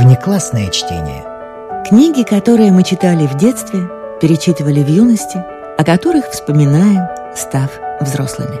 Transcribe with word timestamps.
Внеклассное 0.00 0.70
чтение. 0.70 1.24
Книги, 1.84 2.22
которые 2.22 2.70
мы 2.70 2.84
читали 2.84 3.26
в 3.26 3.36
детстве, 3.36 3.80
перечитывали 4.22 4.80
в 4.80 4.88
юности, 4.88 5.38
о 5.76 5.82
которых 5.82 6.30
вспоминаем, 6.30 7.08
став 7.34 7.68
взрослыми. 8.00 8.60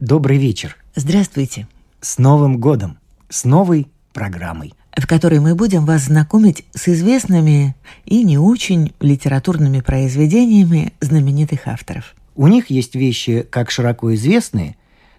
Добрый 0.00 0.38
вечер. 0.38 0.76
Здравствуйте. 0.96 1.68
С 2.00 2.18
Новым 2.18 2.58
годом. 2.58 2.98
С 3.28 3.44
новой 3.44 3.86
программой. 4.12 4.74
В 4.96 5.06
которой 5.06 5.38
мы 5.38 5.54
будем 5.54 5.86
вас 5.86 6.06
знакомить 6.06 6.64
с 6.74 6.88
известными 6.88 7.76
и 8.04 8.24
не 8.24 8.36
очень 8.36 8.92
литературными 8.98 9.78
произведениями 9.80 10.92
знаменитых 10.98 11.68
авторов. 11.68 12.16
У 12.34 12.48
них 12.48 12.68
есть 12.70 12.96
вещи 12.96 13.46
как 13.48 13.70
широко 13.70 14.12
известные, 14.16 14.74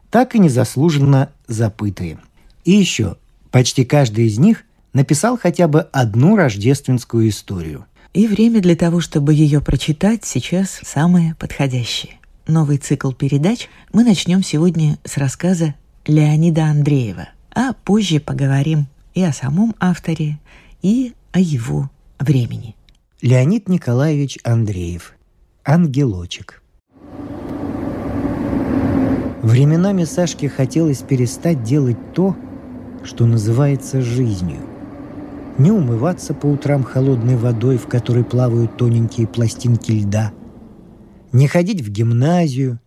так 0.09 0.35
и 0.35 0.39
незаслуженно 0.39 1.29
забытые. 1.47 2.17
И 2.63 2.71
еще, 2.71 3.17
почти 3.49 3.85
каждый 3.85 4.27
из 4.27 4.37
них 4.37 4.63
написал 4.93 5.37
хотя 5.37 5.67
бы 5.67 5.81
одну 5.81 6.35
рождественскую 6.35 7.29
историю. 7.29 7.85
И 8.13 8.27
время 8.27 8.61
для 8.61 8.75
того, 8.75 8.99
чтобы 8.99 9.33
ее 9.33 9.61
прочитать, 9.61 10.25
сейчас 10.25 10.81
самое 10.83 11.35
подходящее. 11.35 12.19
Новый 12.47 12.77
цикл 12.77 13.11
передач 13.11 13.69
мы 13.93 14.03
начнем 14.03 14.43
сегодня 14.43 14.97
с 15.05 15.17
рассказа 15.17 15.75
Леонида 16.05 16.65
Андреева, 16.65 17.29
а 17.53 17.73
позже 17.73 18.19
поговорим 18.19 18.87
и 19.13 19.23
о 19.23 19.31
самом 19.31 19.75
авторе, 19.79 20.39
и 20.81 21.13
о 21.31 21.39
его 21.39 21.89
времени. 22.19 22.75
Леонид 23.21 23.69
Николаевич 23.69 24.39
Андреев. 24.43 25.13
Ангелочек. 25.63 26.61
Временами 29.41 30.03
Сашке 30.03 30.49
хотелось 30.49 30.99
перестать 30.99 31.63
делать 31.63 32.13
то, 32.13 32.35
что 33.03 33.25
называется 33.25 34.01
жизнью. 34.01 34.59
Не 35.57 35.71
умываться 35.71 36.33
по 36.33 36.45
утрам 36.45 36.83
холодной 36.83 37.35
водой, 37.35 37.77
в 37.77 37.87
которой 37.87 38.23
плавают 38.23 38.77
тоненькие 38.77 39.27
пластинки 39.27 39.91
льда. 39.91 40.31
Не 41.31 41.47
ходить 41.47 41.81
в 41.81 41.89
гимназию, 41.89 42.79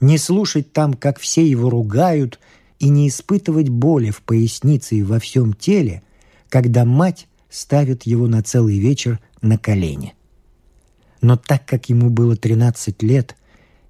не 0.00 0.18
слушать 0.18 0.72
там, 0.72 0.94
как 0.94 1.18
все 1.18 1.46
его 1.46 1.70
ругают, 1.70 2.40
и 2.78 2.88
не 2.88 3.08
испытывать 3.08 3.68
боли 3.68 4.10
в 4.10 4.20
пояснице 4.22 4.96
и 4.96 5.02
во 5.02 5.18
всем 5.18 5.54
теле, 5.54 6.02
когда 6.48 6.84
мать 6.84 7.28
ставит 7.48 8.02
его 8.02 8.26
на 8.26 8.42
целый 8.42 8.78
вечер 8.78 9.20
на 9.40 9.56
колени. 9.56 10.14
Но 11.20 11.36
так 11.36 11.64
как 11.64 11.88
ему 11.88 12.10
было 12.10 12.36
13 12.36 13.02
лет, 13.02 13.36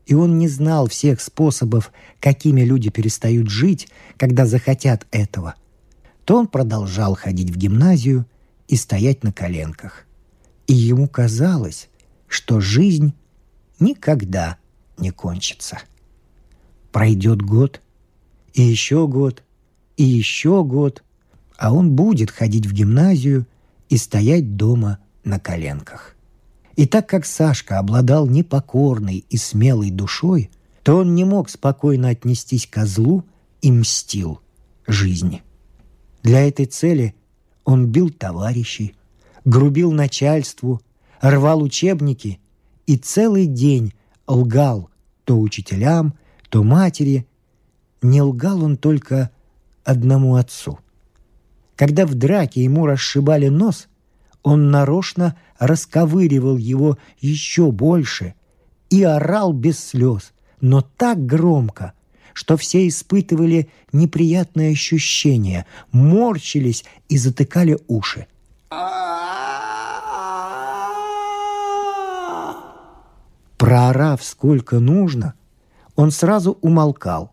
и 0.06 0.14
он 0.14 0.38
не 0.38 0.48
знал 0.48 0.86
всех 0.86 1.20
способов, 1.20 1.90
какими 2.20 2.60
люди 2.60 2.90
перестают 2.90 3.48
жить, 3.48 3.88
когда 4.16 4.46
захотят 4.46 5.06
этого– 5.10 5.54
то 6.24 6.36
он 6.36 6.46
продолжал 6.46 7.14
ходить 7.14 7.50
в 7.50 7.56
гимназию 7.56 8.26
и 8.68 8.76
стоять 8.76 9.22
на 9.22 9.32
коленках. 9.32 10.04
И 10.66 10.74
ему 10.74 11.08
казалось, 11.08 11.88
что 12.26 12.60
жизнь 12.60 13.14
никогда 13.78 14.56
не 14.96 15.10
кончится. 15.10 15.78
Пройдет 16.92 17.42
год, 17.42 17.80
и 18.54 18.62
еще 18.62 19.06
год, 19.08 19.42
и 19.96 20.04
еще 20.04 20.64
год, 20.64 21.02
а 21.56 21.72
он 21.72 21.92
будет 21.92 22.30
ходить 22.30 22.66
в 22.66 22.72
гимназию 22.72 23.46
и 23.88 23.96
стоять 23.96 24.56
дома 24.56 24.98
на 25.24 25.38
коленках. 25.38 26.14
И 26.76 26.86
так 26.86 27.08
как 27.08 27.24
Сашка 27.24 27.78
обладал 27.78 28.26
непокорной 28.26 29.24
и 29.28 29.36
смелой 29.36 29.90
душой, 29.90 30.50
то 30.82 30.98
он 30.98 31.14
не 31.14 31.24
мог 31.24 31.48
спокойно 31.48 32.08
отнестись 32.08 32.66
к 32.66 32.84
злу 32.84 33.24
и 33.62 33.70
мстил 33.70 34.40
жизни. 34.86 35.42
Для 36.24 36.48
этой 36.48 36.64
цели 36.64 37.14
он 37.64 37.86
бил 37.86 38.08
товарищей, 38.08 38.96
грубил 39.44 39.92
начальству, 39.92 40.80
рвал 41.20 41.62
учебники 41.62 42.40
и 42.86 42.96
целый 42.96 43.46
день 43.46 43.92
лгал 44.26 44.90
то 45.24 45.38
учителям, 45.38 46.14
то 46.48 46.64
матери. 46.64 47.26
Не 48.00 48.22
лгал 48.22 48.64
он 48.64 48.76
только 48.78 49.30
одному 49.84 50.36
отцу. 50.36 50.78
Когда 51.76 52.06
в 52.06 52.14
драке 52.14 52.64
ему 52.64 52.86
расшибали 52.86 53.48
нос, 53.48 53.88
он 54.42 54.70
нарочно 54.70 55.36
расковыривал 55.58 56.56
его 56.56 56.96
еще 57.18 57.70
больше 57.70 58.34
и 58.88 59.02
орал 59.02 59.52
без 59.52 59.78
слез, 59.78 60.32
но 60.60 60.80
так 60.80 61.24
громко, 61.24 61.92
что 62.34 62.58
все 62.58 62.86
испытывали 62.86 63.68
неприятное 63.92 64.72
ощущение, 64.72 65.64
морщились 65.92 66.84
и 67.08 67.16
затыкали 67.16 67.78
уши. 67.88 68.26
Проорав 73.56 74.22
сколько 74.22 74.78
нужно, 74.78 75.34
он 75.96 76.10
сразу 76.10 76.58
умолкал, 76.60 77.32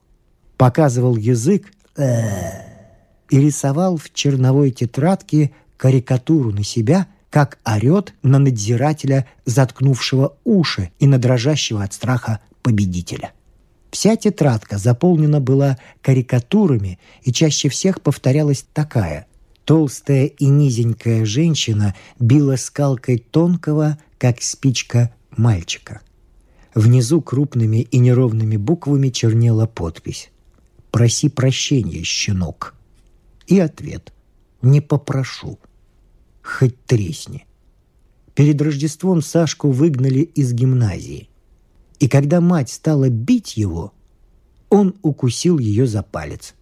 показывал 0.56 1.17
язык 1.17 1.73
и 1.97 3.40
рисовал 3.40 3.97
в 3.97 4.13
черновой 4.13 4.72
тетрадке 4.72 5.51
карикатуру 5.78 6.51
на 6.51 6.63
себя, 6.63 7.07
как 7.31 7.57
орет 7.66 8.13
на 8.22 8.40
надзирателя, 8.40 9.28
заткнувшего 9.45 10.38
уши 10.44 10.91
и 11.00 11.07
на 11.07 11.17
дрожащего 11.17 11.84
от 11.84 11.94
страха 11.94 12.40
победителя– 12.61 13.31
Вся 13.91 14.16
тетрадка 14.16 14.78
заполнена 14.78 15.41
была 15.41 15.78
карикатурами, 16.02 16.97
и 17.24 17.34
чаще 17.34 17.68
всех 17.69 18.02
повторялась 18.02 18.66
такая. 18.74 19.28
Толстая 19.66 20.25
и 20.25 20.46
низенькая 20.46 21.25
женщина 21.25 21.94
била 22.19 22.56
скалкой 22.56 23.18
тонкого, 23.19 24.00
как 24.18 24.41
спичка, 24.41 25.13
мальчика. 25.35 26.02
Внизу 26.74 27.22
крупными 27.22 27.81
и 27.81 27.97
неровными 28.00 28.56
буквами 28.56 29.09
чернела 29.09 29.68
подпись 29.68 30.31
«Проси 30.90 31.28
прощения, 31.28 32.03
щенок». 32.03 32.75
И 33.47 33.59
ответ 33.59 34.13
«Не 34.62 34.79
попрошу». 34.79 35.59
Хоть 36.41 36.81
тресни. 36.85 37.46
Перед 38.34 38.62
Рождеством 38.62 39.22
Сашку 39.22 39.69
выгнали 39.69 40.22
из 40.22 40.53
гимназии. 40.53 41.28
И 42.01 42.07
когда 42.07 42.41
мать 42.41 42.72
стала 42.72 43.09
бить 43.09 43.57
его, 43.57 43.94
он 44.69 44.95
укусил 45.03 45.59
ее 45.59 45.85
за 45.85 46.01
палец. 46.01 46.56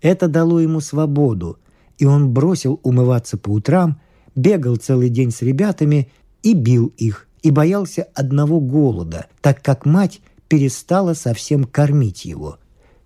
Это 0.00 0.28
дало 0.28 0.60
ему 0.60 0.80
свободу, 0.80 1.58
и 1.98 2.04
он 2.04 2.32
бросил 2.32 2.78
умываться 2.84 3.36
по 3.36 3.50
утрам, 3.50 4.00
бегал 4.36 4.76
целый 4.76 5.08
день 5.08 5.32
с 5.32 5.42
ребятами 5.42 6.12
и 6.44 6.54
бил 6.54 6.92
их, 6.98 7.26
и 7.42 7.50
боялся 7.50 8.06
одного 8.14 8.60
голода, 8.60 9.26
так 9.40 9.60
как 9.60 9.86
мать 9.86 10.20
перестала 10.46 11.14
совсем 11.14 11.64
кормить 11.64 12.24
его. 12.24 12.60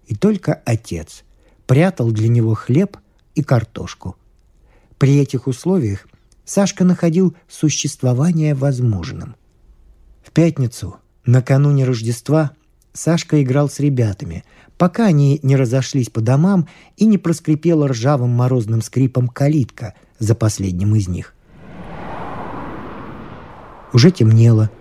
И 0.06 0.14
только 0.14 0.60
отец 0.66 1.24
прятал 1.66 2.10
для 2.10 2.28
него 2.28 2.52
хлеб 2.52 2.98
и 3.34 3.42
картошку. 3.42 4.16
При 4.98 5.16
этих 5.16 5.46
условиях 5.46 6.06
Сашка 6.44 6.84
находил 6.84 7.34
существование 7.48 8.54
возможным. 8.54 9.34
В 10.22 10.30
пятницу 10.30 10.96
Накануне 11.30 11.84
Рождества 11.84 12.50
Сашка 12.92 13.41
играл 13.41 13.68
с 13.68 13.78
ребятами, 13.78 14.42
пока 14.76 15.06
они 15.06 15.38
не 15.44 15.54
разошлись 15.54 16.10
по 16.10 16.20
домам 16.20 16.66
и 16.96 17.06
не 17.06 17.18
проскрипела 17.18 17.86
ржавым 17.86 18.30
морозным 18.30 18.82
скрипом 18.82 19.28
калитка 19.28 19.94
за 20.19 20.34
последним 20.34 20.96
из 20.96 21.06
них. 21.06 21.34
Уже 23.92 24.10
темнело. 24.10 24.72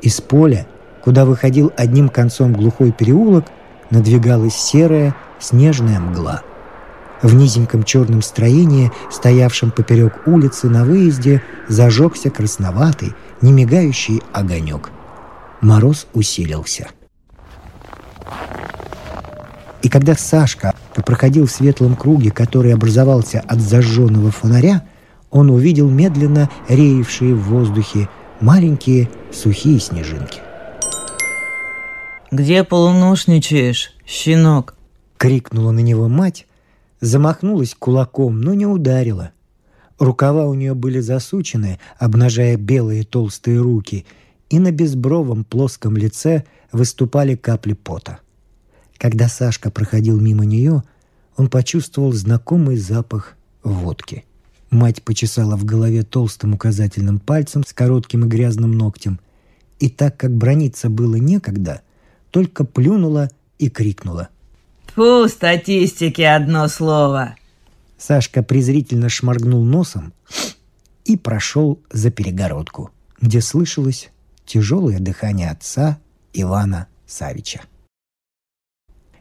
Из 0.00 0.20
поля, 0.20 0.66
куда 1.04 1.24
выходил 1.24 1.72
одним 1.76 2.08
концом 2.08 2.52
глухой 2.52 2.90
переулок, 2.90 3.44
надвигалась 3.90 4.56
серая 4.56 5.14
снежная 5.38 6.00
мгла. 6.00 6.42
В 7.22 7.32
низеньком 7.32 7.84
черном 7.84 8.22
строении, 8.22 8.90
стоявшем 9.08 9.70
поперек 9.70 10.26
улицы 10.26 10.68
на 10.68 10.84
выезде, 10.84 11.42
зажегся 11.68 12.28
красноватый, 12.30 13.14
немигающий 13.40 14.20
огонек– 14.32 14.90
мороз 15.62 16.06
усилился. 16.12 16.90
И 19.82 19.88
когда 19.88 20.14
Сашка 20.14 20.74
проходил 21.06 21.46
в 21.46 21.50
светлом 21.50 21.96
круге, 21.96 22.30
который 22.30 22.74
образовался 22.74 23.40
от 23.40 23.60
зажженного 23.60 24.30
фонаря, 24.30 24.86
он 25.30 25.50
увидел 25.50 25.88
медленно 25.88 26.50
реевшие 26.68 27.34
в 27.34 27.44
воздухе 27.44 28.08
маленькие 28.40 29.08
сухие 29.32 29.80
снежинки. 29.80 30.40
«Где 32.30 32.64
полуношничаешь, 32.64 33.94
щенок?»— 34.06 34.74
крикнула 35.16 35.70
на 35.72 35.80
него 35.80 36.08
мать, 36.08 36.46
замахнулась 37.00 37.74
кулаком, 37.78 38.40
но 38.40 38.54
не 38.54 38.66
ударила. 38.66 39.32
Рукава 39.98 40.46
у 40.46 40.54
нее 40.54 40.74
были 40.74 41.00
засучены, 41.00 41.78
обнажая 41.98 42.56
белые 42.56 43.04
толстые 43.04 43.60
руки— 43.60 44.06
и 44.52 44.58
на 44.58 44.70
безбровом 44.70 45.44
плоском 45.44 45.96
лице 45.96 46.44
выступали 46.72 47.36
капли 47.36 47.72
пота. 47.72 48.18
Когда 48.98 49.26
Сашка 49.26 49.70
проходил 49.70 50.20
мимо 50.20 50.44
нее, 50.44 50.82
он 51.38 51.48
почувствовал 51.48 52.12
знакомый 52.12 52.76
запах 52.76 53.36
водки. 53.64 54.26
Мать 54.70 55.02
почесала 55.02 55.56
в 55.56 55.64
голове 55.64 56.02
толстым 56.02 56.52
указательным 56.52 57.18
пальцем 57.18 57.64
с 57.66 57.72
коротким 57.72 58.26
и 58.26 58.28
грязным 58.28 58.76
ногтем. 58.76 59.20
И 59.80 59.88
так 59.88 60.18
как 60.18 60.36
брониться 60.36 60.90
было 60.90 61.16
некогда, 61.16 61.80
только 62.30 62.64
плюнула 62.64 63.30
и 63.58 63.70
крикнула. 63.70 64.28
«Фу, 64.94 65.28
статистики 65.28 66.20
одно 66.20 66.68
слово!» 66.68 67.36
Сашка 67.96 68.42
презрительно 68.42 69.08
шморгнул 69.08 69.64
носом 69.64 70.12
и 71.06 71.16
прошел 71.16 71.80
за 71.90 72.10
перегородку, 72.10 72.90
где 73.18 73.40
слышалось 73.40 74.11
тяжелое 74.46 74.98
дыхание 74.98 75.50
отца 75.50 75.98
Ивана 76.32 76.86
Савича. 77.06 77.62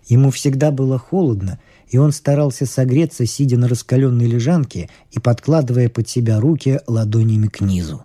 Ему 0.05 0.31
всегда 0.31 0.71
было 0.71 0.97
холодно, 0.97 1.59
и 1.89 1.97
он 1.97 2.11
старался 2.11 2.65
согреться, 2.65 3.25
сидя 3.25 3.57
на 3.57 3.67
раскаленной 3.67 4.25
лежанке 4.25 4.89
и 5.11 5.19
подкладывая 5.19 5.89
под 5.89 6.09
себя 6.09 6.39
руки 6.39 6.79
ладонями 6.87 7.47
к 7.47 7.61
низу. 7.61 8.03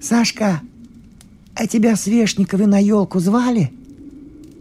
«Сашка, 0.00 0.60
а 1.54 1.66
тебя 1.66 1.96
Свешниковы 1.96 2.66
на 2.66 2.78
елку 2.78 3.18
звали?» 3.18 3.72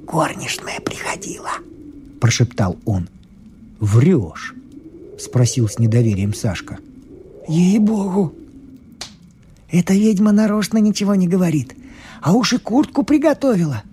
«Горничная 0.05 0.79
приходила»,– 0.81 1.51
прошептал 2.19 2.77
он. 2.85 3.09
«Врешь?»– 3.79 4.53
спросил 5.19 5.69
с 5.69 5.79
недоверием 5.79 6.33
Сашка. 6.33 6.79
«Ей-богу!» 7.47 8.33
«Эта 9.71 9.93
ведьма 9.93 10.31
нарочно 10.31 10.77
ничего 10.77 11.15
не 11.15 11.27
говорит, 11.27 11.75
а 12.21 12.33
уж 12.33 12.53
и 12.53 12.57
куртку 12.57 13.03
приготовила». 13.03 13.83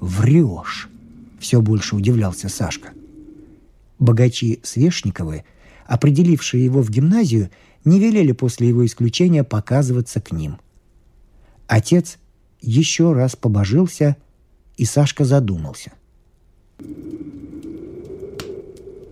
«Врешь!»– 0.00 0.88
все 1.38 1.60
больше 1.60 1.96
удивлялся 1.96 2.48
Сашка. 2.48 2.90
Богачи 3.98 4.60
Свешниковы, 4.62 5.44
определившие 5.86 6.64
его 6.64 6.82
в 6.82 6.90
гимназию, 6.90 7.50
не 7.84 7.98
велели 7.98 8.32
после 8.32 8.68
его 8.68 8.84
исключения 8.84 9.44
показываться 9.44 10.20
к 10.20 10.32
ним. 10.32 10.58
Отец 11.66 12.18
еще 12.60 13.12
раз 13.12 13.36
побожился, 13.36 14.16
и 14.76 14.84
Сашка 14.84 15.24
задумался– 15.24 15.92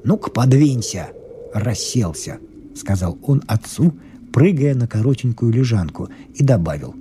«Ну-ка, 0.04 0.30
подвинься!» 0.30 1.08
«Расселся»,— 1.54 2.38
сказал 2.74 3.18
он 3.22 3.42
отцу, 3.46 3.94
прыгая 4.34 4.74
на 4.74 4.88
коротенькую 4.88 5.52
лежанку, 5.52 6.08
и 6.34 6.42
добавил. 6.42 6.96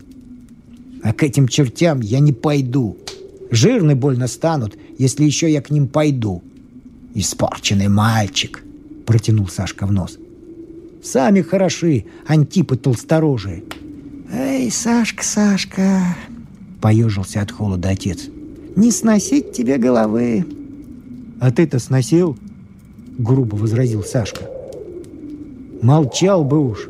«А 1.01 1.13
к 1.13 1.23
этим 1.23 1.47
чертям 1.47 1.99
я 1.99 2.19
не 2.19 2.31
пойду. 2.31 2.95
Жирны 3.49 3.95
больно 3.95 4.27
станут, 4.27 4.77
если 4.99 5.23
еще 5.23 5.51
я 5.51 5.61
к 5.61 5.71
ним 5.71 5.87
пойду». 5.87 6.43
«Испорченный 7.15 7.87
мальчик»,— 7.87 8.63
протянул 9.07 9.47
Сашка 9.47 9.87
в 9.87 9.91
нос. 9.91 10.19
«Сами 11.03 11.41
хороши, 11.41 12.05
антипы 12.27 12.77
толсторожие». 12.77 13.63
«Эй, 14.31 14.69
Сашка, 14.69 15.23
Сашка»,— 15.23 16.15
поежился 16.81 17.41
от 17.41 17.51
холода 17.51 17.89
отец. 17.89 18.29
«Не 18.75 18.91
сносить 18.91 19.53
тебе 19.53 19.77
головы». 19.77 20.45
«А 21.41 21.51
ты-то 21.51 21.79
сносил?»— 21.79 22.37
грубо 23.17 23.55
возразил 23.55 24.03
Сашка. 24.03 24.47
«Молчал 25.81 26.43
бы 26.45 26.59
уж, 26.69 26.89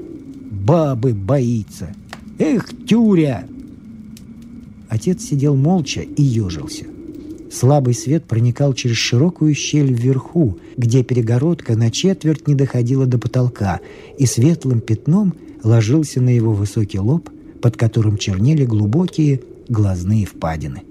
бабы 0.65 1.13
боится. 1.13 1.94
Эх, 2.39 2.69
тюря!» 2.88 3.45
Отец 4.89 5.24
сидел 5.24 5.56
молча 5.56 6.01
и 6.01 6.21
ежился. 6.21 6.86
Слабый 7.51 7.94
свет 7.94 8.25
проникал 8.25 8.74
через 8.74 8.98
широкую 8.98 9.54
щель 9.54 9.94
вверху, 9.94 10.57
где 10.75 11.04
перегородка 11.04 11.75
на 11.75 11.92
четверть 11.92 12.48
не 12.48 12.56
доходила 12.56 13.06
до 13.06 13.19
потолка, 13.19 13.80
и 14.18 14.25
светлым 14.25 14.81
пятном 14.81 15.36
ложился 15.63 16.19
на 16.19 16.30
его 16.30 16.54
высокий 16.54 17.00
лоб, 17.00 17.30
под 17.62 17.77
которым 17.77 18.18
чернели 18.18 18.66
глубокие 18.66 19.42
глазные 19.69 20.25
впадины. 20.25 20.81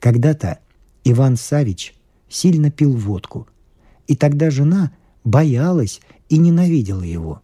Когда-то 0.00 0.58
Иван 1.04 1.36
Савич 1.36 1.94
сильно 2.28 2.70
пил 2.70 2.92
водку– 2.92 3.46
и 4.06 4.16
тогда 4.16 4.50
жена 4.50 4.92
боялась 5.24 6.00
и 6.28 6.38
ненавидела 6.38 7.02
его. 7.02 7.40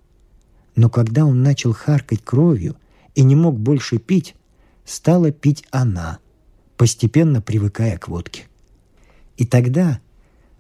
Но 0.81 0.89
когда 0.89 1.27
он 1.27 1.43
начал 1.43 1.75
харкать 1.75 2.25
кровью 2.25 2.75
и 3.15 3.23
не 3.23 3.37
мог 3.37 3.61
больше 3.61 3.99
пить, 3.99 4.35
стала 4.87 5.31
пить 5.31 5.63
она, 5.71 6.21
постепенно 6.79 7.43
привыкая 7.43 7.99
к 7.99 8.09
водке. 8.09 8.45
И 9.37 9.45
тогда 9.45 10.01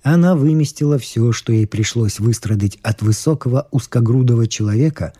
она 0.02 0.37
выместила 0.37 0.99
все, 0.99 1.32
что 1.32 1.55
ей 1.55 1.67
пришлось 1.67 2.19
выстрадать 2.19 2.76
от 2.82 3.00
высокого 3.00 3.67
узкогрудого 3.70 4.46
человека, 4.46 5.14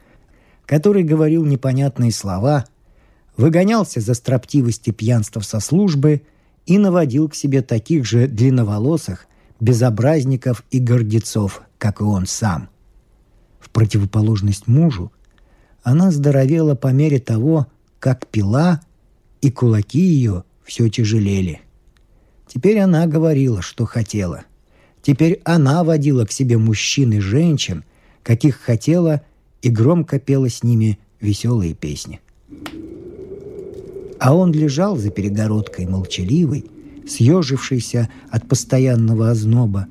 который 0.67 1.03
говорил 1.03 1.47
непонятные 1.47 2.13
слова, 2.13 2.67
выгонялся 3.39 4.01
за 4.01 4.13
строптивость 4.13 4.87
и 4.89 4.93
пьянство 4.93 5.41
со 5.41 5.61
службы 5.61 6.25
и 6.67 6.77
наводил 6.77 7.31
к 7.31 7.35
себе 7.35 7.63
таких 7.63 8.05
же 8.05 8.27
длинноволосых, 8.27 9.29
безобразников 9.61 10.63
и 10.71 10.79
гордецов, 10.79 11.63
как 11.79 12.03
и 12.03 12.05
он 12.05 12.27
сам. 12.27 12.69
Противоположность 13.73 14.67
мужу, 14.67 15.13
она 15.83 16.11
здоровела 16.11 16.75
по 16.75 16.89
мере 16.89 17.19
того, 17.19 17.67
как 17.99 18.27
пила, 18.27 18.81
и 19.41 19.51
кулаки 19.51 20.01
ее 20.01 20.45
все 20.65 20.89
тяжелели. 20.89 21.61
Теперь 22.47 22.79
она 22.79 23.07
говорила, 23.07 23.63
что 23.63 23.87
хотела. 23.87 24.45
Теперь 25.03 25.41
она 25.45 25.85
водила 25.85 26.25
к 26.27 26.33
себе 26.33 26.59
мужчин 26.59 27.13
и 27.13 27.21
женщин, 27.21 27.85
каких 28.23 28.57
хотела, 28.57 29.23
и 29.63 29.71
громко 29.71 30.19
пела 30.19 30.51
с 30.51 30.63
ними 30.63 30.99
веселые 31.21 31.75
песни. 31.75 32.21
А 34.19 34.35
он 34.35 34.53
лежал 34.53 34.97
за 34.97 35.11
перегородкой 35.11 35.87
молчаливый, 35.87 36.67
съежившийся 37.09 38.11
от 38.31 38.47
постоянного 38.47 39.31
озноба, 39.31 39.87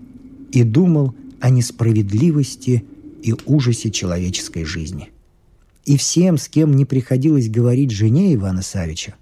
и 0.51 0.63
думал 0.63 1.15
о 1.39 1.49
несправедливости 1.49 2.85
и 3.21 3.33
ужасе 3.45 3.91
человеческой 3.91 4.65
жизни. 4.65 5.11
И 5.85 5.97
всем, 5.97 6.37
с 6.37 6.47
кем 6.47 6.75
не 6.75 6.85
приходилось 6.85 7.49
говорить 7.49 7.91
жене 7.91 8.33
Ивана 8.33 8.61
Савича, 8.61 9.15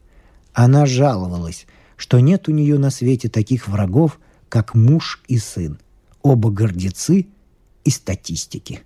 она 0.53 0.85
жаловалась, 0.85 1.65
что 1.95 2.19
нет 2.19 2.47
у 2.47 2.51
нее 2.51 2.77
на 2.77 2.89
свете 2.89 3.29
таких 3.29 3.67
врагов, 3.67 4.19
как 4.49 4.75
муж 4.75 5.21
и 5.27 5.37
сын, 5.37 5.79
оба 6.21 6.49
гордецы 6.49 7.27
и 7.83 7.89
статистики. 7.89 8.81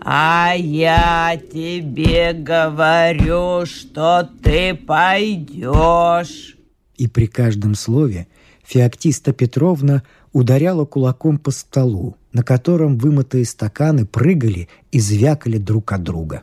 А 0.00 0.52
я 0.56 1.40
тебе 1.52 2.32
говорю, 2.32 3.66
что 3.66 4.28
ты 4.42 4.74
пойдешь. 4.74 6.56
И 6.96 7.08
при 7.08 7.26
каждом 7.26 7.74
слове 7.74 8.28
Феоктиста 8.64 9.32
Петровна 9.32 10.02
ударяла 10.32 10.84
кулаком 10.84 11.38
по 11.38 11.50
столу, 11.50 12.16
на 12.32 12.42
котором 12.42 12.98
вымытые 12.98 13.44
стаканы 13.44 14.04
прыгали 14.04 14.68
и 14.92 15.00
звякали 15.00 15.58
друг 15.58 15.92
от 15.92 16.02
друга. 16.02 16.42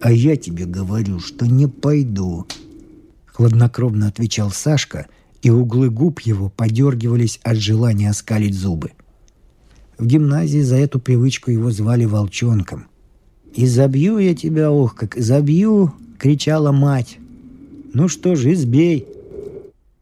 «А 0.00 0.10
я 0.10 0.36
тебе 0.36 0.64
говорю, 0.64 1.20
что 1.20 1.46
не 1.46 1.68
пойду»,— 1.68 2.46
хладнокровно 3.26 4.08
отвечал 4.08 4.50
Сашка, 4.50 5.06
и 5.42 5.50
углы 5.50 5.90
губ 5.90 6.20
его 6.20 6.48
подергивались 6.48 7.40
от 7.42 7.56
желания 7.56 8.10
оскалить 8.10 8.54
зубы. 8.54 8.92
В 9.98 10.06
гимназии 10.06 10.60
за 10.60 10.76
эту 10.76 10.98
привычку 10.98 11.50
его 11.50 11.70
звали 11.70 12.04
волчонком. 12.04 12.86
«И 13.54 13.66
забью 13.66 14.18
я 14.18 14.34
тебя, 14.34 14.70
ох, 14.70 14.94
как 14.94 15.16
забью!»— 15.16 15.92
кричала 16.18 16.72
мать. 16.72 17.18
«Ну 17.92 18.08
что 18.08 18.34
ж, 18.34 18.52
избей!» 18.52 19.06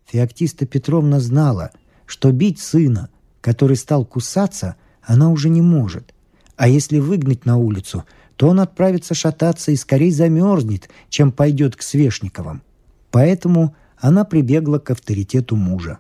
Феоктиста 0.07 0.67
Петровна 0.67 1.21
знала, 1.21 1.71
что 2.07 2.33
бить 2.33 2.61
сына, 2.61 3.09
который 3.40 3.76
стал 3.76 4.05
кусаться, 4.05 4.76
она 5.11 5.31
уже 5.31 5.49
не 5.49 5.61
может. 5.61 6.14
А 6.57 6.69
если 6.69 7.00
выгнать 7.00 7.45
на 7.45 7.57
улицу, 7.57 8.05
то 8.37 8.47
он 8.47 8.61
отправится 8.61 9.12
шататься 9.12 9.73
и 9.73 9.76
скорее 9.76 10.12
замерзнет, 10.12 10.88
чем 11.09 11.33
пойдет 11.33 11.75
к 11.75 11.83
Свешниковым. 11.83 12.62
Поэтому 13.11 13.75
она 13.99 14.25
прибегла 14.25 14.79
к 14.79 14.88
авторитету 14.90 15.57
мужа. 15.57 15.99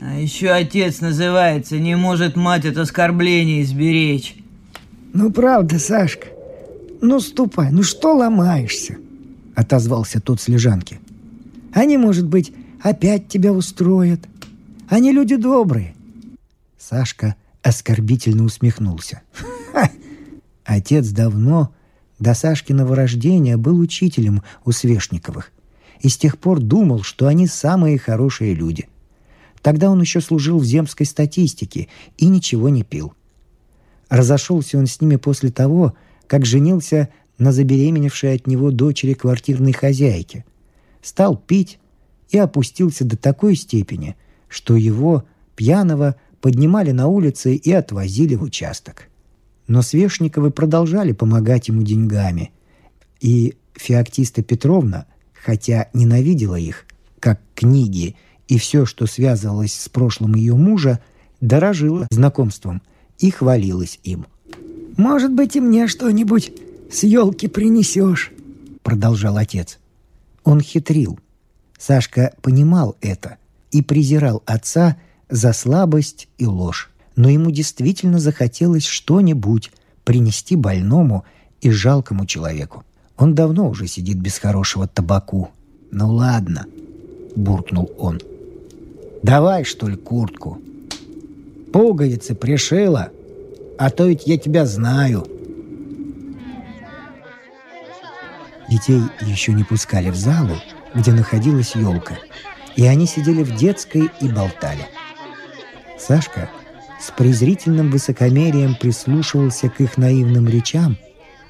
А 0.00 0.18
еще 0.18 0.48
отец 0.48 1.02
называется, 1.02 1.78
не 1.78 1.94
может 1.94 2.34
мать 2.34 2.64
от 2.64 2.78
оскорбления 2.78 3.60
изберечь. 3.60 4.34
Ну 5.12 5.30
правда, 5.30 5.78
Сашка. 5.78 6.28
Ну 7.02 7.20
ступай, 7.20 7.70
ну 7.70 7.82
что 7.82 8.14
ломаешься? 8.16 8.96
Отозвался 9.54 10.20
тот 10.20 10.40
с 10.40 10.48
лежанки. 10.48 11.00
Они, 11.74 11.98
может 11.98 12.26
быть, 12.26 12.50
опять 12.82 13.28
тебя 13.28 13.52
устроят. 13.52 14.20
Они 14.88 15.12
люди 15.12 15.36
добрые». 15.36 15.94
Сашка 16.78 17.36
оскорбительно 17.62 18.44
усмехнулся. 18.44 19.22
Отец 20.64 21.08
давно, 21.08 21.74
до 22.18 22.34
Сашкиного 22.34 22.94
рождения, 22.94 23.56
был 23.56 23.78
учителем 23.78 24.42
у 24.64 24.72
Свешниковых 24.72 25.52
и 26.00 26.08
с 26.08 26.16
тех 26.16 26.38
пор 26.38 26.60
думал, 26.60 27.02
что 27.02 27.26
они 27.26 27.46
самые 27.46 27.98
хорошие 27.98 28.54
люди. 28.54 28.88
Тогда 29.62 29.90
он 29.90 30.00
еще 30.00 30.20
служил 30.20 30.58
в 30.58 30.64
земской 30.64 31.06
статистике 31.06 31.88
и 32.16 32.26
ничего 32.26 32.68
не 32.68 32.82
пил. 32.82 33.14
Разошелся 34.08 34.78
он 34.78 34.86
с 34.86 35.00
ними 35.00 35.16
после 35.16 35.50
того, 35.50 35.94
как 36.26 36.44
женился 36.44 37.08
на 37.38 37.52
забеременевшей 37.52 38.34
от 38.34 38.46
него 38.46 38.70
дочери 38.70 39.14
квартирной 39.14 39.72
хозяйки. 39.72 40.44
Стал 41.00 41.36
пить 41.36 41.78
и 42.30 42.38
опустился 42.38 43.04
до 43.04 43.16
такой 43.16 43.54
степени, 43.54 44.16
что 44.48 44.76
его, 44.76 45.24
пьяного, 45.54 46.16
поднимали 46.42 46.90
на 46.90 47.06
улице 47.06 47.54
и 47.54 47.72
отвозили 47.72 48.34
в 48.34 48.42
участок. 48.42 49.08
Но 49.68 49.80
Свешниковы 49.80 50.50
продолжали 50.50 51.12
помогать 51.12 51.68
ему 51.68 51.82
деньгами. 51.82 52.50
И 53.20 53.54
Феоктиста 53.74 54.42
Петровна, 54.42 55.06
хотя 55.32 55.88
ненавидела 55.94 56.56
их, 56.56 56.84
как 57.20 57.40
книги 57.54 58.16
и 58.48 58.58
все, 58.58 58.84
что 58.84 59.06
связывалось 59.06 59.72
с 59.72 59.88
прошлым 59.88 60.34
ее 60.34 60.56
мужа, 60.56 60.98
дорожила 61.40 62.08
знакомством 62.10 62.82
и 63.18 63.30
хвалилась 63.30 64.00
им. 64.02 64.26
«Может 64.96 65.32
быть, 65.32 65.54
и 65.56 65.60
мне 65.60 65.86
что-нибудь 65.86 66.52
с 66.90 67.04
елки 67.04 67.46
принесешь?»— 67.46 68.32
продолжал 68.82 69.36
отец. 69.36 69.78
Он 70.42 70.60
хитрил. 70.60 71.18
Сашка 71.78 72.34
понимал 72.42 72.96
это 73.00 73.38
и 73.70 73.80
презирал 73.80 74.42
отца 74.44 74.96
за 75.32 75.54
слабость 75.54 76.28
и 76.36 76.46
ложь. 76.46 76.90
Но 77.16 77.28
ему 77.28 77.50
действительно 77.50 78.18
захотелось 78.18 78.84
что-нибудь 78.84 79.70
принести 80.04 80.56
больному 80.56 81.24
и 81.60 81.70
жалкому 81.70 82.26
человеку. 82.26 82.84
Он 83.16 83.34
давно 83.34 83.68
уже 83.68 83.86
сидит 83.86 84.18
без 84.18 84.38
хорошего 84.38 84.86
табаку. 84.86 85.50
«Ну 85.90 86.14
ладно»,— 86.14 86.66
буркнул 87.36 87.90
он. 87.98 88.20
«Давай, 89.22 89.64
что 89.64 89.88
ли, 89.88 89.96
куртку? 89.96 90.60
Пуговицы 91.72 92.34
пришила, 92.34 93.10
а 93.78 93.90
то 93.90 94.06
ведь 94.06 94.26
я 94.26 94.36
тебя 94.38 94.66
знаю». 94.66 95.26
Детей 98.68 99.02
еще 99.22 99.52
не 99.52 99.64
пускали 99.64 100.10
в 100.10 100.16
залу, 100.16 100.56
где 100.94 101.12
находилась 101.12 101.74
елка, 101.74 102.18
и 102.76 102.84
они 102.84 103.06
сидели 103.06 103.42
в 103.42 103.54
детской 103.56 104.10
и 104.20 104.28
болтали. 104.28 104.86
Сашка 106.06 106.50
с 107.00 107.12
презрительным 107.12 107.92
высокомерием 107.92 108.74
прислушивался 108.74 109.68
к 109.68 109.80
их 109.80 109.96
наивным 109.96 110.48
речам 110.48 110.96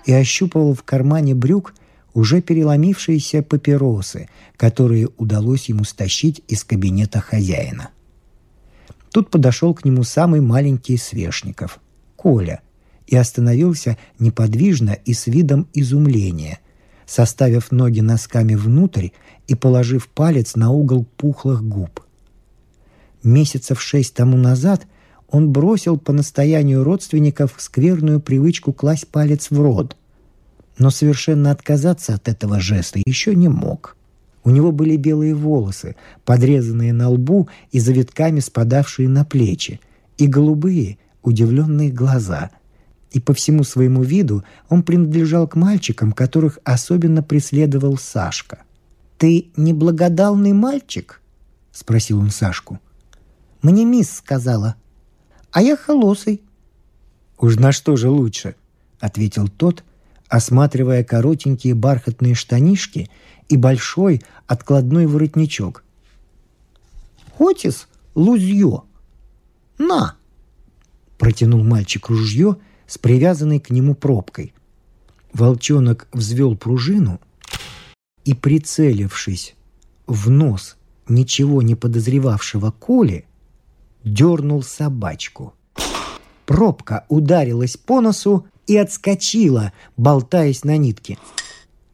и 0.04 0.12
ощупывал 0.12 0.74
в 0.74 0.82
кармане 0.82 1.34
брюк 1.34 1.74
уже 2.12 2.42
переломившиеся 2.42 3.42
папиросы, 3.42 4.28
которые 4.58 5.08
удалось 5.16 5.70
ему 5.70 5.84
стащить 5.84 6.42
из 6.48 6.64
кабинета 6.64 7.20
хозяина. 7.20 7.88
Тут 9.10 9.30
подошел 9.30 9.72
к 9.72 9.86
нему 9.86 10.02
самый 10.02 10.42
маленький 10.42 10.98
Свешников, 10.98 11.80
Коля, 12.16 12.60
и 13.06 13.16
остановился 13.16 13.96
неподвижно 14.18 14.90
и 14.90 15.14
с 15.14 15.28
видом 15.28 15.66
изумления, 15.72 16.58
составив 17.06 17.72
ноги 17.72 18.00
носками 18.00 18.54
внутрь 18.54 19.08
и 19.48 19.54
положив 19.54 20.08
палец 20.08 20.56
на 20.56 20.70
угол 20.70 21.06
пухлых 21.16 21.62
губ. 21.66 22.02
Месяцев 23.22 23.80
шесть 23.80 24.14
тому 24.14 24.36
назад 24.36 24.86
он 25.28 25.50
бросил 25.50 25.98
по 25.98 26.12
настоянию 26.12 26.84
родственников 26.84 27.54
скверную 27.58 28.20
привычку 28.20 28.72
класть 28.72 29.08
палец 29.08 29.50
в 29.50 29.60
рот, 29.60 29.96
но 30.78 30.90
совершенно 30.90 31.50
отказаться 31.50 32.14
от 32.14 32.28
этого 32.28 32.60
жеста 32.60 33.00
еще 33.04 33.34
не 33.34 33.48
мог. 33.48 33.96
У 34.44 34.50
него 34.50 34.72
были 34.72 34.96
белые 34.96 35.34
волосы, 35.34 35.94
подрезанные 36.24 36.92
на 36.92 37.08
лбу 37.08 37.48
и 37.70 37.78
завитками 37.78 38.40
спадавшие 38.40 39.08
на 39.08 39.24
плечи, 39.24 39.80
и 40.18 40.26
голубые, 40.26 40.98
удивленные 41.22 41.90
глаза. 41.90 42.50
И 43.12 43.20
по 43.20 43.34
всему 43.34 43.62
своему 43.62 44.02
виду 44.02 44.42
он 44.68 44.82
принадлежал 44.82 45.46
к 45.46 45.54
мальчикам, 45.54 46.12
которых 46.12 46.58
особенно 46.64 47.22
преследовал 47.22 47.96
Сашка. 47.98 48.62
«Ты 49.16 49.46
неблагодарный 49.56 50.52
мальчик?»— 50.52 51.20
спросил 51.72 52.18
он 52.18 52.30
Сашку. 52.30 52.80
«Мне 53.62 53.84
мисс 53.84 54.10
сказала. 54.10 54.76
А 55.50 55.62
я 55.62 55.76
холосый». 55.76 56.42
«Уж 57.38 57.56
на 57.56 57.72
что 57.72 57.96
же 57.96 58.08
лучше?»— 58.08 58.56
ответил 59.00 59.48
тот, 59.48 59.84
осматривая 60.28 61.04
коротенькие 61.04 61.74
бархатные 61.74 62.34
штанишки 62.34 63.10
и 63.48 63.56
большой 63.56 64.22
откладной 64.46 65.06
воротничок. 65.06 65.84
«Хотис 67.36 67.88
лузье? 68.14 68.82
На!» 69.78 70.16
Протянул 71.18 71.62
мальчик 71.62 72.08
ружье 72.08 72.56
с 72.86 72.98
привязанной 72.98 73.60
к 73.60 73.70
нему 73.70 73.94
пробкой. 73.94 74.54
Волчонок 75.32 76.08
взвел 76.12 76.56
пружину 76.56 77.20
и, 78.24 78.34
прицелившись 78.34 79.54
в 80.06 80.30
нос 80.30 80.76
ничего 81.08 81.62
не 81.62 81.74
подозревавшего 81.74 82.70
Коли, 82.70 83.26
дернул 84.04 84.62
собачку. 84.62 85.54
Пробка 86.46 87.04
ударилась 87.08 87.76
по 87.76 88.00
носу 88.00 88.46
и 88.66 88.76
отскочила, 88.76 89.72
болтаясь 89.96 90.64
на 90.64 90.76
нитке. 90.76 91.18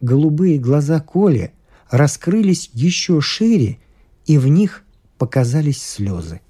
Голубые 0.01 0.59
глаза 0.59 0.99
Коли 0.99 1.51
раскрылись 1.89 2.69
еще 2.73 3.21
шире, 3.21 3.79
и 4.25 4.37
в 4.37 4.47
них 4.47 4.83
показались 5.17 5.81
слезы. 5.83 6.41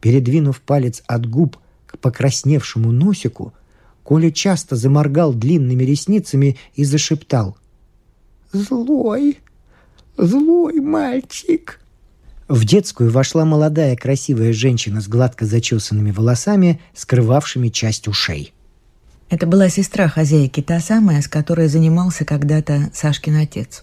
Передвинув 0.00 0.60
палец 0.60 1.02
от 1.06 1.28
губ 1.28 1.58
к 1.86 1.98
покрасневшему 1.98 2.92
носику, 2.92 3.52
Коля 4.02 4.30
часто 4.30 4.76
заморгал 4.76 5.34
длинными 5.34 5.82
ресницами 5.82 6.56
и 6.76 6.84
зашептал. 6.84 7.56
«Злой, 8.52 9.38
злой 10.16 10.80
мальчик!» 10.80 11.80
В 12.48 12.64
детскую 12.64 13.10
вошла 13.10 13.44
молодая 13.44 13.96
красивая 13.96 14.52
женщина 14.52 15.00
с 15.00 15.08
гладко 15.08 15.46
зачесанными 15.46 16.12
волосами, 16.12 16.80
скрывавшими 16.94 17.68
часть 17.68 18.06
ушей. 18.06 18.54
Это 19.28 19.46
была 19.46 19.68
сестра 19.68 20.06
хозяйки, 20.06 20.62
та 20.62 20.78
самая, 20.78 21.20
с 21.20 21.26
которой 21.26 21.66
занимался 21.66 22.24
когда-то 22.24 22.90
Сашкин 22.94 23.36
отец. 23.36 23.82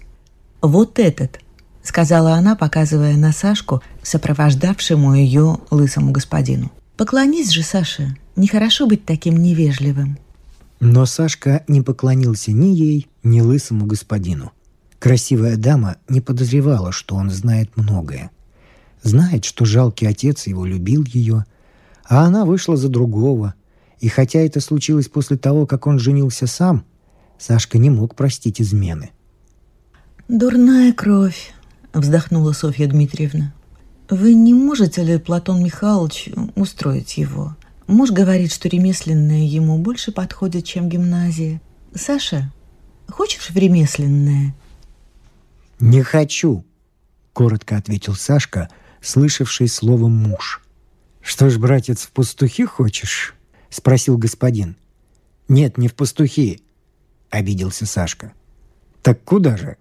«Вот 0.62 0.98
этот»,— 0.98 1.40
сказала 1.84 2.36
она, 2.36 2.56
показывая 2.56 3.18
на 3.18 3.34
Сашку, 3.34 3.84
сопровождавшему 4.02 5.14
ее 5.14 5.58
лысому 5.70 6.14
господину. 6.14 6.72
«Поклонись 6.96 7.50
же, 7.50 7.64
Саша, 7.64 8.16
нехорошо 8.38 8.88
быть 8.88 9.04
таким 9.04 9.36
невежливым». 9.36 10.18
Но 10.80 11.06
Сашка 11.06 11.66
не 11.68 11.82
поклонился 11.82 12.54
ни 12.54 12.68
ей, 12.68 13.10
ни 13.24 13.42
лысому 13.42 13.86
господину. 13.86 14.54
Красивая 15.00 15.58
дама 15.58 15.98
не 16.08 16.22
подозревала, 16.22 16.94
что 16.94 17.16
он 17.16 17.30
знает 17.30 17.76
многое. 17.76 18.32
Знает, 19.04 19.46
что 19.46 19.66
жалкий 19.66 20.08
отец 20.08 20.48
его 20.48 20.66
любил 20.66 21.04
ее, 21.04 21.46
а 22.06 22.26
она 22.26 22.46
вышла 22.46 22.76
за 22.76 22.90
другого— 22.90 23.54
и 24.04 24.10
хотя 24.10 24.40
это 24.40 24.60
случилось 24.60 25.08
после 25.08 25.38
того, 25.38 25.66
как 25.66 25.88
он 25.88 25.98
женился 25.98 26.46
сам, 26.46 26.84
Сашка 27.40 27.78
не 27.78 27.90
мог 27.90 28.16
простить 28.16 28.60
измены. 28.60 29.12
«Дурная 30.28 30.92
кровь»,— 30.92 31.54
вздохнула 31.94 32.52
Софья 32.52 32.88
Дмитриевна. 32.88 33.54
«Вы 34.10 34.34
не 34.34 34.54
можете 34.54 35.04
ли, 35.04 35.18
Платон 35.20 35.64
Михайлович, 35.64 36.28
устроить 36.56 37.16
его? 37.16 37.56
Муж 37.88 38.12
говорит, 38.12 38.52
что 38.52 38.68
ремесленное 38.68 39.46
ему 39.46 39.78
больше 39.78 40.12
подходит, 40.12 40.66
чем 40.66 40.90
гимназия. 40.90 41.62
Саша, 41.96 42.52
хочешь 43.08 43.52
в 43.52 43.56
ремесленное?» 43.56 44.54
«Не 45.80 46.02
хочу»,— 46.02 46.66
коротко 47.32 47.78
ответил 47.78 48.16
Сашка, 48.16 48.68
слышавший 49.04 49.68
слово 49.68 50.08
«муж». 50.08 50.62
«Что 51.22 51.50
ж, 51.50 51.58
братец, 51.58 52.04
в 52.04 52.12
пастухи 52.12 52.66
хочешь?»— 52.66 53.36
спросил 53.70 54.18
господин. 54.18 54.76
«Нет, 55.48 55.78
не 55.78 55.88
в 55.88 55.94
пастухи»,— 55.96 56.64
обиделся 57.30 57.86
Сашка. 57.86 58.34
«Так 59.02 59.24
куда 59.24 59.58
же?» 59.58 59.78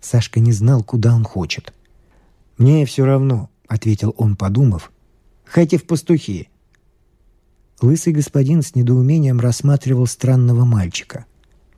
Сашка 0.00 0.40
не 0.40 0.52
знал, 0.52 0.82
куда 0.82 1.14
он 1.14 1.24
хочет. 1.24 1.72
«Мне 2.58 2.86
все 2.86 3.04
равно»,— 3.04 3.50
ответил 3.68 4.14
он, 4.16 4.36
подумав. 4.36 4.92
«Хоть 5.52 5.74
в 5.74 5.84
пастухи». 5.86 6.48
Лысый 7.80 8.12
господин 8.12 8.62
с 8.62 8.74
недоумением 8.74 9.38
рассматривал 9.38 10.06
странного 10.06 10.64
мальчика. 10.64 11.26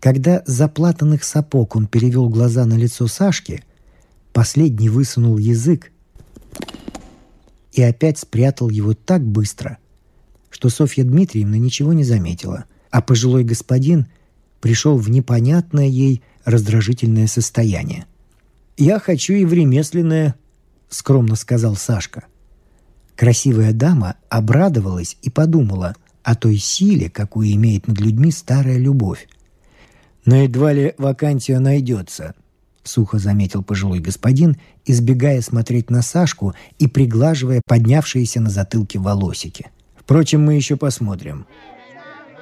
Когда 0.00 0.44
с 0.46 0.50
заплатанных 0.50 1.24
сапог 1.24 1.74
он 1.74 1.86
перевел 1.86 2.28
глаза 2.28 2.64
на 2.66 2.74
лицо 2.74 3.08
Сашки, 3.08 3.64
последний 4.32 4.88
высунул 4.88 5.38
язык 5.38 5.90
и 7.72 7.82
опять 7.82 8.18
спрятал 8.18 8.70
его 8.70 8.94
так 8.94 9.24
быстро— 9.24 9.78
что 10.50 10.70
Софья 10.70 11.04
Дмитриевна 11.04 11.58
ничего 11.58 11.92
не 11.92 12.04
заметила, 12.04 12.64
а 12.90 13.02
пожилой 13.02 13.44
господин 13.44 14.06
пришел 14.60 14.96
в 14.96 15.10
непонятное 15.10 15.86
ей 15.86 16.22
раздражительное 16.44 17.26
состояние. 17.26 18.06
«Я 18.76 18.98
хочу 18.98 19.34
и 19.34 19.44
в 19.44 19.52
ремесленное»,— 19.52 20.34
скромно 20.88 21.36
сказал 21.36 21.76
Сашка. 21.76 22.24
Красивая 23.16 23.72
дама 23.72 24.16
обрадовалась 24.28 25.16
и 25.22 25.30
подумала 25.30 25.94
о 26.22 26.34
той 26.34 26.56
силе, 26.56 27.10
какую 27.10 27.52
имеет 27.52 27.88
над 27.88 28.00
людьми 28.00 28.30
старая 28.30 28.78
любовь. 28.78 29.28
«Но 30.24 30.36
едва 30.36 30.72
ли 30.72 30.94
вакансия 30.98 31.58
найдется»,— 31.58 32.34
сухо 32.84 33.18
заметил 33.18 33.62
пожилой 33.62 34.00
господин, 34.00 34.56
избегая 34.84 35.40
смотреть 35.42 35.90
на 35.90 36.02
Сашку 36.02 36.54
и 36.78 36.86
приглаживая 36.86 37.62
поднявшиеся 37.66 38.40
на 38.40 38.50
затылке 38.50 38.98
волосики. 38.98 39.70
«Впрочем, 39.96 40.44
мы 40.44 40.54
еще 40.54 40.76
посмотрим». 40.76 41.46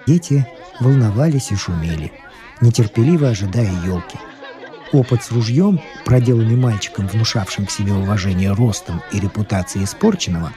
Дети 0.07 0.47
волновались 0.79 1.51
и 1.51 1.57
шумели, 1.57 2.13
нетерпеливо 2.61 3.31
ожидая 3.31 3.71
елки. 3.85 4.19
Опыт 4.93 5.25
с 5.25 5.33
ружьем, 5.33 5.81
проделанный 6.05 6.55
мальчиком, 6.55 7.09
внушавшим 7.09 7.67
к 7.67 7.73
себе 7.73 7.93
уважение 7.93 8.53
ростом 8.53 9.03
и 9.13 9.19
репутацией 9.19 9.85
испорченного, 9.85 10.53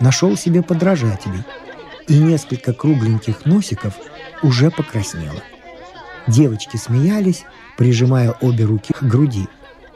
нашел 0.00 0.36
себе 0.36 0.62
подражателей, 0.62 1.44
и 2.08 2.18
несколько 2.18 2.72
кругленьких 2.72 3.44
носиков 3.44 3.94
уже 4.42 4.70
покраснело. 4.70 5.42
Девочки 6.28 6.76
смеялись, 6.76 7.44
прижимая 7.78 8.32
обе 8.42 8.64
руки 8.64 8.92
к 8.92 9.02
груди 9.02 9.48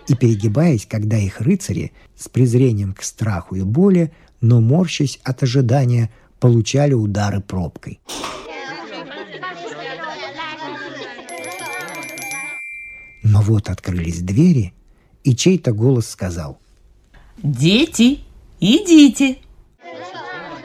и 0.08 0.14
перегибаясь, 0.14 0.86
когда 0.86 1.18
их 1.18 1.40
рыцари 1.40 1.92
с 2.16 2.28
презрением 2.28 2.94
к 2.94 3.02
страху 3.02 3.54
и 3.54 3.62
боли, 3.62 4.12
но 4.40 4.60
морщась 4.60 5.20
от 5.22 5.42
ожидания, 5.42 6.10
получали 6.40 6.94
удары 6.94 7.40
пробкой. 7.40 8.00
Но 13.22 13.40
вот 13.42 13.68
открылись 13.68 14.20
двери, 14.20 14.72
и 15.24 15.36
чей-то 15.36 15.72
голос 15.72 16.08
сказал. 16.08 16.58
«Дети, 17.42 18.20
идите!» 18.58 19.38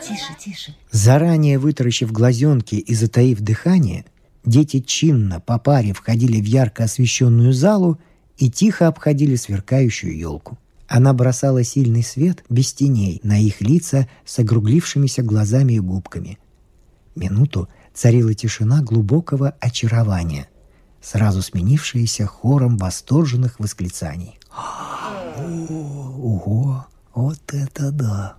Тише, 0.01 0.33
тише. 0.39 0.75
Заранее 0.89 1.59
вытаращив 1.59 2.11
глазенки 2.11 2.75
и 2.75 2.95
затаив 2.95 3.41
дыхание, 3.41 4.05
дети 4.47 4.79
чинно 4.79 5.39
по 5.39 5.57
паре 5.59 5.93
входили 5.93 6.41
в 6.41 6.45
ярко 6.45 6.85
освещенную 6.85 7.53
залу 7.53 7.99
и 8.37 8.49
тихо 8.49 8.87
обходили 8.87 9.35
сверкающую 9.35 10.17
елку. 10.17 10.57
Она 10.87 11.13
бросала 11.13 11.63
сильный 11.63 12.03
свет 12.03 12.43
без 12.49 12.73
теней 12.73 13.19
на 13.23 13.39
их 13.39 13.61
лица 13.61 14.07
с 14.25 14.39
огруглившимися 14.39 15.21
глазами 15.21 15.73
и 15.73 15.79
губками. 15.79 16.37
Минуту 17.15 17.67
царила 17.93 18.33
тишина 18.33 18.81
глубокого 18.81 19.55
очарования– 19.59 20.47
сразу 21.01 21.41
сменившиеся 21.41 22.25
хором 22.25 22.77
восторженных 22.77 23.59
восклицаний. 23.59 24.39
«Ого! 26.19 26.85
Вот 27.13 27.39
это 27.53 27.91
да!» 27.91 28.35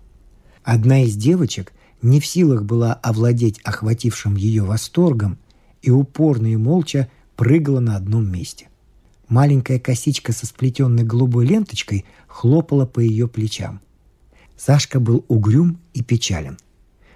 Одна 0.62 1.02
из 1.02 1.16
девочек 1.16 1.72
не 2.02 2.20
в 2.20 2.26
силах 2.26 2.64
была 2.64 2.92
овладеть 2.92 3.60
охватившим 3.64 4.36
ее 4.36 4.64
восторгом 4.64 5.38
и 5.88 5.90
упорно 5.90 6.46
и 6.46 6.56
молча 6.56 7.08
прыгала 7.36 7.80
на 7.80 7.96
одном 7.96 8.30
месте. 8.30 8.68
Маленькая 9.28 9.78
косичка 9.78 10.32
со 10.32 10.46
сплетенной 10.46 11.02
голубой 11.02 11.46
ленточкой 11.46 12.04
хлопала 12.26 12.86
по 12.86 13.00
ее 13.00 13.28
плечам. 13.28 13.80
Сашка 14.56 15.00
был 15.00 15.24
угрюм 15.28 15.78
и 15.92 16.02
печален. 16.02 16.58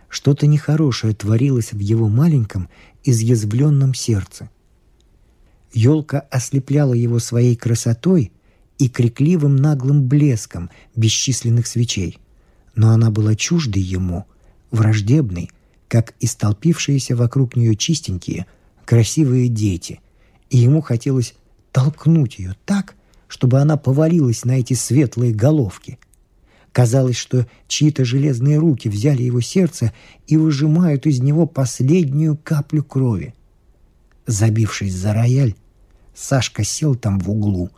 Что-то 0.09 0.47
нехорошее 0.47 1.15
творилось 1.15 1.73
в 1.73 1.79
его 1.79 2.09
маленьком, 2.09 2.69
изъязвленном 3.05 3.95
сердце– 3.95 4.51
Елка 5.73 6.21
ослепляла 6.31 6.95
его 6.95 7.19
своей 7.19 7.57
красотой 7.57 8.33
и 8.79 8.89
крикливым 8.89 9.57
наглым 9.57 10.07
блеском 10.07 10.71
бесчисленных 10.97 11.67
свечей. 11.67 12.19
Но 12.75 12.91
она 12.91 13.11
была 13.11 13.35
чуждой 13.35 13.83
ему, 13.83 14.27
враждебной, 14.71 15.51
как 15.89 16.15
и 16.21 16.27
столпившиеся 16.27 17.17
вокруг 17.17 17.57
нее 17.57 17.77
чистенькие, 17.77 18.47
красивые 18.85 19.49
дети. 19.49 20.01
И 20.51 20.59
ему 20.59 20.81
хотелось 20.81 21.35
толкнуть 21.73 22.39
ее 22.39 22.55
так, 22.65 22.95
чтобы 23.29 23.61
она 23.61 23.77
повалилась 23.77 24.45
на 24.45 24.53
эти 24.53 24.75
светлые 24.75 25.33
головки. 25.33 25.99
Казалось, 26.73 27.17
что 27.17 27.47
чьи-то 27.69 28.05
железные 28.05 28.59
руки 28.59 28.89
взяли 28.89 29.23
его 29.23 29.41
сердце 29.41 29.93
и 30.27 30.37
выжимают 30.37 31.07
из 31.07 31.21
него 31.21 31.47
последнюю 31.47 32.37
каплю 32.37 32.83
крови. 32.83 33.35
Забившись 34.27 34.95
за 34.95 35.13
рояль, 35.13 35.55
Сашка 36.15 36.65
сел 36.65 36.95
там 36.95 37.19
в 37.19 37.31
углу, 37.31 37.71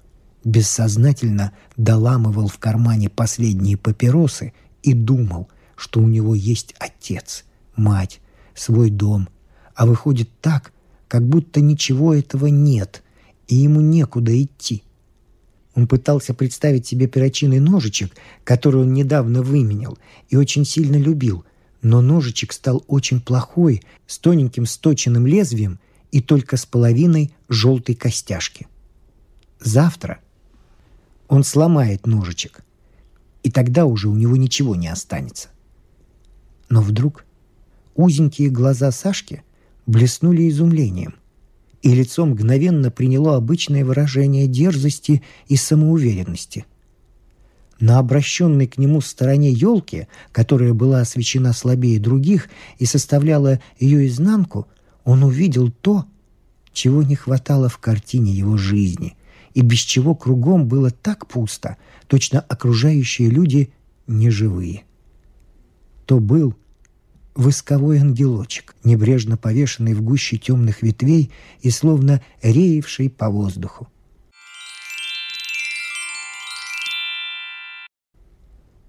бессознательно 0.44 1.52
доламывал 1.76 2.48
в 2.48 2.58
кармане 2.58 3.08
последние 3.08 3.76
папиросы 3.76 4.52
и 4.82 4.92
думал, 4.92 5.48
что 5.76 6.00
у 6.00 6.06
него 6.06 6.34
есть 6.34 6.74
отец, 6.78 7.44
мать, 7.76 8.20
свой 8.54 8.90
дом, 8.90 9.28
а 9.74 9.86
выходит 9.86 10.28
так, 10.40 10.72
как 11.08 11.26
будто 11.26 11.60
ничего 11.60 12.14
этого 12.14 12.46
нет, 12.46 13.02
и 13.48 13.56
ему 13.56 13.80
некуда 13.80 14.40
идти. 14.42 14.82
Он 15.74 15.88
пытался 15.88 16.34
представить 16.34 16.86
себе 16.86 17.06
перочинный 17.08 17.60
ножичек, 17.60 18.12
который 18.44 18.82
он 18.82 18.92
недавно 18.92 19.42
выменял 19.42 19.98
и 20.28 20.36
очень 20.36 20.64
сильно 20.64 20.96
любил, 20.96 21.44
но 21.82 22.00
ножичек 22.00 22.52
стал 22.52 22.84
очень 22.86 23.20
плохой, 23.20 23.82
с 24.06 24.18
тоненьким 24.18 24.66
сточенным 24.66 25.26
лезвием 25.26 25.78
и 26.12 26.20
только 26.20 26.56
с 26.56 26.64
половиной 26.64 27.34
желтой 27.48 27.94
костяшки. 27.94 28.68
Завтра 29.60 30.20
он 31.28 31.42
сломает 31.42 32.06
ножичек, 32.06 32.64
и 33.42 33.50
тогда 33.50 33.86
уже 33.86 34.08
у 34.08 34.14
него 34.14 34.36
ничего 34.36 34.76
не 34.76 34.88
останется. 34.88 35.48
Но 36.68 36.80
вдруг 36.80 37.24
узенькие 37.94 38.50
глаза 38.50 38.90
Сашки 38.90 39.42
блеснули 39.86 40.48
изумлением, 40.48 41.14
и 41.82 41.94
лицо 41.94 42.24
мгновенно 42.26 42.90
приняло 42.90 43.36
обычное 43.36 43.84
выражение 43.84 44.46
дерзости 44.46 45.22
и 45.48 45.56
самоуверенности. 45.56 46.66
На 47.80 47.98
обращенной 47.98 48.66
к 48.66 48.78
нему 48.78 49.00
стороне 49.00 49.50
елки, 49.50 50.06
которая 50.32 50.72
была 50.72 51.00
освещена 51.00 51.52
слабее 51.52 52.00
других 52.00 52.48
и 52.78 52.86
составляла 52.86 53.60
ее 53.78 54.06
изнанку, 54.06 54.68
он 55.04 55.22
увидел 55.24 55.70
то, 55.70 56.06
чего 56.72 57.02
не 57.02 57.14
хватало 57.14 57.68
в 57.68 57.78
картине 57.78 58.32
его 58.32 58.56
жизни, 58.56 59.16
и 59.54 59.60
без 59.60 59.78
чего 59.78 60.14
кругом 60.14 60.66
было 60.66 60.90
так 60.90 61.26
пусто, 61.26 61.76
точно 62.06 62.40
окружающие 62.40 63.28
люди 63.28 63.72
неживые. 64.06 64.84
То 66.06 66.20
был 66.20 66.54
восковой 67.34 67.98
ангелочек, 67.98 68.74
небрежно 68.84 69.36
повешенный 69.36 69.94
в 69.94 70.02
гуще 70.02 70.36
темных 70.36 70.82
ветвей 70.82 71.30
и 71.60 71.70
словно 71.70 72.22
реевший 72.42 73.10
по 73.10 73.28
воздуху. 73.28 73.88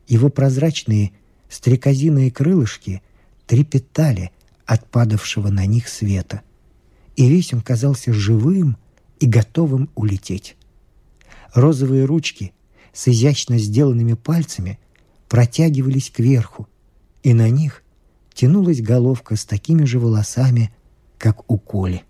Его 0.08 0.30
прозрачные 0.30 1.14
стрекозиные 1.50 2.30
крылышки 2.30 3.02
трепетали 3.48 4.32
от 4.66 4.90
падавшего 4.90 5.50
на 5.50 5.66
них 5.66 5.88
света. 5.88 6.42
И 7.16 7.28
весь 7.28 7.54
он 7.54 7.62
казался 7.62 8.14
живым 8.14 8.78
и 9.20 9.26
готовым 9.26 9.90
улететь. 9.96 10.56
Розовые 11.54 12.06
ручки 12.06 12.54
с 12.94 13.08
изящно 13.08 13.58
сделанными 13.58 14.14
пальцами 14.14 14.80
протягивались 15.28 16.12
кверху, 16.12 16.68
и 17.24 17.34
на 17.34 17.50
них 17.50 17.84
тянулась 18.36 18.82
головка 18.82 19.36
с 19.36 19.46
такими 19.46 19.86
же 19.86 20.00
волосами, 20.00 20.72
как 21.18 21.50
у 21.52 21.58
Коли. 21.58 22.04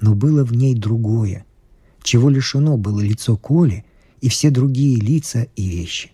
Но 0.00 0.14
было 0.14 0.44
в 0.44 0.52
ней 0.52 0.74
другое, 0.74 1.46
чего 2.02 2.28
лишено 2.28 2.76
было 2.76 3.00
лицо 3.00 3.38
Коли 3.38 3.86
и 4.20 4.28
все 4.28 4.50
другие 4.50 4.96
лица 4.96 5.46
и 5.56 5.68
вещи. 5.70 6.12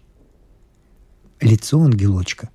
Лицо 1.41 1.83
ангелочка 1.83 2.51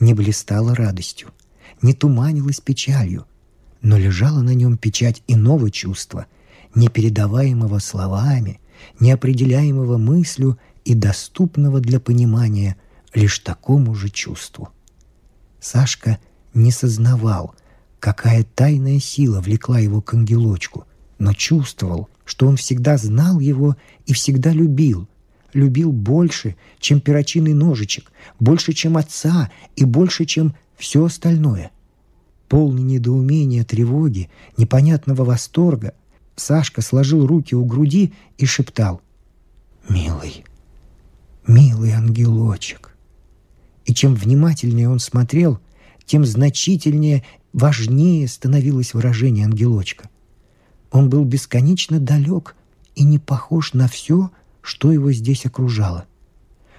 не 0.00 0.12
блистало 0.12 0.74
радостью— 0.74 1.30
не 1.82 1.94
туманилась 1.94 2.60
печалью, 2.60 3.26
но 3.82 3.98
лежала 3.98 4.40
на 4.40 4.54
нем 4.54 4.76
печать 4.76 5.22
иного 5.26 5.70
чувства, 5.70 6.26
непередаваемого 6.74 7.78
словами, 7.78 8.60
неопределяемого 9.00 9.98
мыслью 9.98 10.58
и 10.84 10.94
доступного 10.94 11.80
для 11.80 12.00
понимания 12.00 12.76
лишь 13.14 13.38
такому 13.38 13.94
же 13.94 14.10
чувству. 14.10 14.68
Сашка 15.60 16.18
не 16.54 16.70
сознавал, 16.70 17.54
какая 18.00 18.44
тайная 18.44 19.00
сила 19.00 19.40
влекла 19.40 19.78
его 19.78 20.00
к 20.00 20.14
ангелочку, 20.14 20.86
но 21.18 21.32
чувствовал, 21.32 22.08
что 22.24 22.46
он 22.46 22.56
всегда 22.56 22.96
знал 22.96 23.40
его 23.40 23.76
и 24.06 24.12
всегда 24.12 24.50
любил, 24.50 25.08
любил 25.52 25.92
больше, 25.92 26.56
чем 26.78 27.00
перочинный 27.00 27.54
ножичек, 27.54 28.12
больше, 28.38 28.72
чем 28.72 28.96
отца 28.96 29.50
и 29.76 29.84
больше, 29.84 30.24
чем 30.24 30.54
все 30.76 31.04
остальное. 31.04 31.70
Полный 32.48 32.82
недоумения, 32.82 33.64
тревоги, 33.64 34.30
непонятного 34.56 35.24
восторга, 35.24 35.94
Сашка 36.36 36.82
сложил 36.82 37.26
руки 37.26 37.54
у 37.54 37.64
груди 37.64 38.12
и 38.36 38.44
шептал 38.44 39.00
«Милый, 39.88 40.44
милый 41.46 41.92
ангелочек». 41.92 42.95
И 43.86 43.94
чем 43.94 44.14
внимательнее 44.14 44.90
он 44.90 44.98
смотрел, 44.98 45.60
тем 46.04 46.24
значительнее, 46.26 47.24
важнее 47.52 48.28
становилось 48.28 48.92
выражение 48.92 49.46
ангелочка. 49.46 50.10
Он 50.90 51.08
был 51.08 51.24
бесконечно 51.24 51.98
далек 52.00 52.54
и 52.94 53.04
не 53.04 53.18
похож 53.18 53.72
на 53.72 53.88
все, 53.88 54.30
что 54.60 54.92
его 54.92 55.12
здесь 55.12 55.46
окружало. 55.46 56.06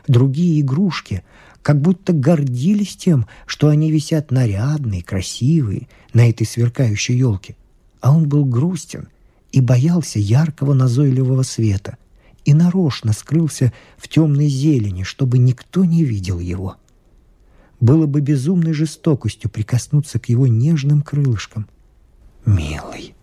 Другие 0.07 0.61
игрушки 0.61 1.23
как 1.61 1.81
будто 1.81 2.13
гордились 2.13 2.95
тем, 2.95 3.25
что 3.45 3.69
они 3.69 3.91
висят 3.91 4.31
нарядные, 4.31 5.03
красивые 5.03 5.87
на 6.13 6.29
этой 6.29 6.45
сверкающей 6.45 7.17
елке. 7.17 7.55
А 8.01 8.15
он 8.15 8.27
был 8.27 8.45
грустен 8.45 9.07
и 9.51 9.61
боялся 9.61 10.19
яркого 10.19 10.73
назойливого 10.73 11.43
света 11.43 11.97
и 12.45 12.53
нарочно 12.53 13.11
скрылся 13.11 13.73
в 13.97 14.07
темной 14.07 14.47
зелени, 14.47 15.03
чтобы 15.03 15.37
никто 15.37 15.83
не 15.83 16.03
видел 16.03 16.39
его. 16.39 16.77
Было 17.79 18.07
бы 18.07 18.21
безумной 18.21 18.73
жестокостью 18.73 19.49
прикоснуться 19.49 20.19
к 20.19 20.29
его 20.29 20.47
нежным 20.47 21.01
крылышкам. 21.01 21.67
«Милый, 22.45 23.13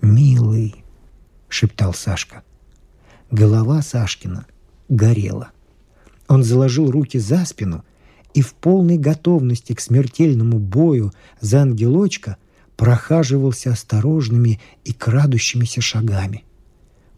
милый»,— 0.00 0.84
шептал 1.48 1.92
Сашка. 1.92 2.42
Голова 3.30 3.82
Сашкина 3.82 4.46
горела. 4.88 5.50
Он 6.28 6.44
заложил 6.44 6.90
руки 6.90 7.18
за 7.18 7.44
спину 7.44 7.84
и 8.32 8.40
в 8.40 8.54
полной 8.54 8.96
готовности 8.96 9.74
к 9.74 9.80
смертельному 9.80 10.58
бою 10.58 11.12
за 11.40 11.62
ангелочка 11.62 12.36
прохаживался 12.76 13.72
осторожными 13.72 14.60
и 14.84 14.92
крадущимися 14.92 15.80
шагами. 15.80 16.44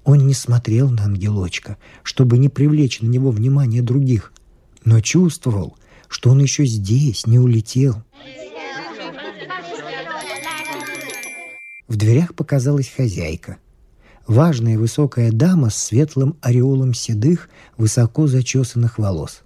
Он 0.05 0.27
не 0.27 0.35
смотрел 0.35 0.91
на 0.91 1.05
ангелочка, 1.05 1.79
чтобы 2.03 2.39
не 2.39 2.49
привлечь 2.49 3.01
на 3.01 3.07
него 3.07 3.31
внимание 3.31 3.83
других, 3.83 4.33
но 4.85 5.01
чувствовал, 5.01 5.77
что 6.15 6.31
он 6.31 6.39
еще 6.39 6.65
здесь, 6.65 7.27
не 7.27 7.41
улетел. 7.41 7.97
В 11.89 11.97
дверях 11.97 12.37
показалась 12.37 12.89
хозяйка. 12.89 13.57
Важная 14.29 14.79
высокая 14.79 15.33
дама 15.33 15.71
с 15.71 15.75
светлым 15.75 16.37
ореолом 16.41 16.95
седых, 16.95 17.51
высоко 17.77 18.29
зачесанных 18.29 19.01
волос. 19.01 19.43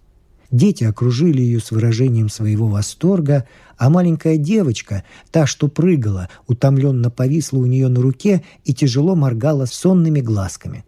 Дети 0.51 0.85
окружили 0.85 1.41
ее 1.41 1.61
с 1.61 1.71
выражением 1.71 2.29
своего 2.29 2.69
восторга, 2.69 3.49
а 3.79 3.89
маленькая 3.89 4.37
девочка, 4.37 5.05
та, 5.31 5.47
что 5.47 5.69
прыгала, 5.69 6.29
утомленно 6.49 7.09
повисла 7.11 7.61
у 7.61 7.67
нее 7.67 7.89
на 7.89 8.03
руке 8.03 8.45
и 8.67 8.75
тяжело 8.75 9.15
моргала 9.15 9.65
сонными 9.65 10.21
глазками. 10.21 10.85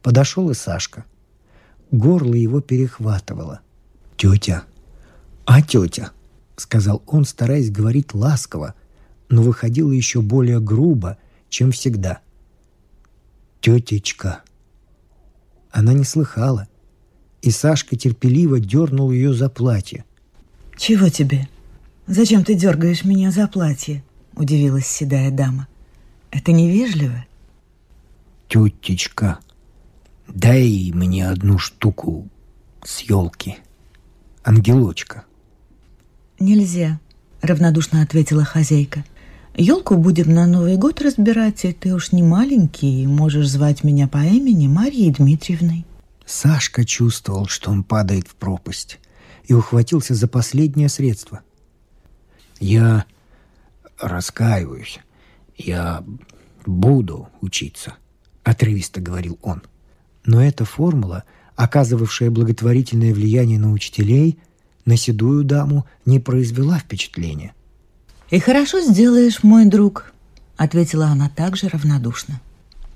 Подошел 0.00 0.48
и 0.50 0.54
Сашка. 0.54 1.06
Горло 1.90 2.34
его 2.34 2.60
перехватывало. 2.60 3.60
«Тетя! 4.16 4.62
А 5.48 5.62
тетя!»— 5.62 6.12
сказал 6.56 7.02
он, 7.06 7.24
стараясь 7.24 7.70
говорить 7.70 8.14
ласково, 8.14 8.74
но 9.28 9.42
выходило 9.42 9.90
еще 9.90 10.20
более 10.20 10.60
грубо, 10.60 11.18
чем 11.48 11.72
всегда. 11.72 12.20
«Тетечка!» 13.60 14.42
Она 15.70 15.92
не 15.92 16.04
слыхала— 16.04 16.68
и 17.42 17.50
Сашка 17.50 17.96
терпеливо 17.96 18.60
дернул 18.60 19.10
ее 19.10 19.32
за 19.32 19.48
платье. 19.48 20.04
«Чего 20.76 21.08
тебе? 21.08 21.48
Зачем 22.06 22.44
ты 22.44 22.54
дергаешь 22.54 23.04
меня 23.04 23.30
за 23.30 23.48
платье?»– 23.48 24.02
удивилась 24.36 24.86
седая 24.86 25.30
дама. 25.30 25.68
«Это 26.30 26.52
невежливо?» 26.52 27.24
«Тетечка, 28.48 29.38
дай 30.26 30.90
мне 30.94 31.28
одну 31.28 31.58
штуку 31.58 32.28
с 32.84 33.00
елки. 33.00 33.56
Ангелочка». 34.42 35.24
«Нельзя»,– 36.38 37.00
равнодушно 37.42 38.02
ответила 38.02 38.44
хозяйка. 38.44 39.04
«Елку 39.56 39.96
будем 39.96 40.32
на 40.32 40.46
Новый 40.46 40.76
год 40.76 41.02
разбирать, 41.02 41.64
и 41.64 41.72
ты 41.72 41.92
уж 41.94 42.12
не 42.12 42.22
маленький, 42.22 43.06
можешь 43.06 43.48
звать 43.48 43.82
меня 43.82 44.06
по 44.06 44.18
имени 44.18 44.68
Марьей 44.68 45.10
Дмитриевной». 45.10 45.84
Сашка 46.24 46.84
чувствовал, 46.84 47.46
что 47.46 47.70
он 47.70 47.82
падает 47.82 48.28
в 48.28 48.36
пропасть, 48.36 49.00
и 49.44 49.54
ухватился 49.54 50.14
за 50.14 50.28
последнее 50.28 50.88
средство. 50.88 51.40
«Я 52.60 53.04
раскаиваюсь. 53.98 55.00
Я 55.56 56.04
буду 56.66 57.28
учиться»,— 57.40 57.94
отрывисто 58.44 59.00
говорил 59.00 59.38
он. 59.42 59.62
Но 60.24 60.40
эта 60.42 60.64
формула, 60.64 61.24
оказывавшая 61.56 62.30
благотворительное 62.30 63.14
влияние 63.14 63.58
на 63.58 63.72
учителей, 63.72 64.38
на 64.88 64.96
седую 64.96 65.44
даму 65.44 65.86
не 66.06 66.18
произвела 66.18 66.78
впечатления. 66.78 67.52
«И 68.30 68.38
хорошо 68.38 68.80
сделаешь, 68.80 69.42
мой 69.42 69.66
друг»,— 69.66 70.12
ответила 70.56 71.06
она 71.06 71.28
также 71.28 71.68
равнодушно. 71.68 72.40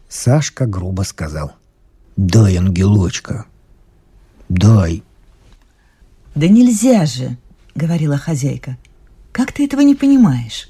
Сашка 0.08 0.66
грубо 0.66 1.02
сказал— 1.02 1.52
«Дай, 2.16 2.56
ангелочка, 2.56 3.46
дай». 4.48 5.02
«Да 6.34 6.46
нельзя 6.46 7.06
же»,— 7.06 7.38
говорила 7.74 8.18
хозяйка. 8.18 8.76
«Как 9.32 9.52
ты 9.52 9.64
этого 9.64 9.80
не 9.80 9.94
понимаешь?» 9.94 10.68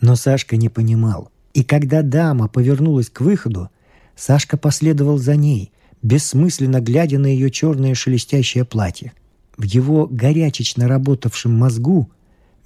Но 0.00 0.16
Сашка 0.16 0.56
не 0.56 0.68
понимал. 0.68 1.30
И 1.54 1.62
когда 1.62 2.02
дама 2.02 2.48
повернулась 2.48 3.10
к 3.10 3.20
выходу, 3.20 3.70
Сашка 4.16 4.56
последовал 4.56 5.18
за 5.18 5.36
ней, 5.36 5.72
бессмысленно 6.02 6.80
глядя 6.80 7.18
на 7.18 7.26
ее 7.26 7.50
черное 7.50 7.94
шелестящее 7.94 8.64
платье. 8.64 9.12
В 9.60 9.64
его 9.64 10.06
горячечно 10.06 10.88
работавшем 10.88 11.52
мозгу 11.52 12.10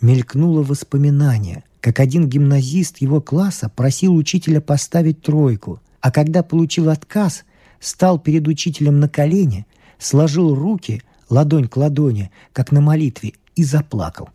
мелькнуло 0.01 0.63
воспоминание, 0.63 1.65
как 1.81 1.99
один 1.99 2.29
гимназист 2.29 2.99
его 2.99 3.21
класса 3.21 3.69
просил 3.69 4.15
учителя 4.15 4.61
поставить 4.61 5.21
тройку, 5.21 5.81
а 6.01 6.13
когда 6.13 6.45
получил 6.45 6.91
отказ, 6.91 7.43
стал 7.81 8.21
перед 8.21 8.47
учителем 8.47 9.01
на 9.01 9.09
колени, 9.09 9.67
сложил 9.99 10.55
руки 10.55 11.03
ладонь 11.29 11.67
к 11.67 11.77
ладони, 11.77 12.31
как 12.53 12.71
на 12.71 12.81
молитве, 12.81 13.33
и 13.57 13.65
заплакал. 13.65 14.29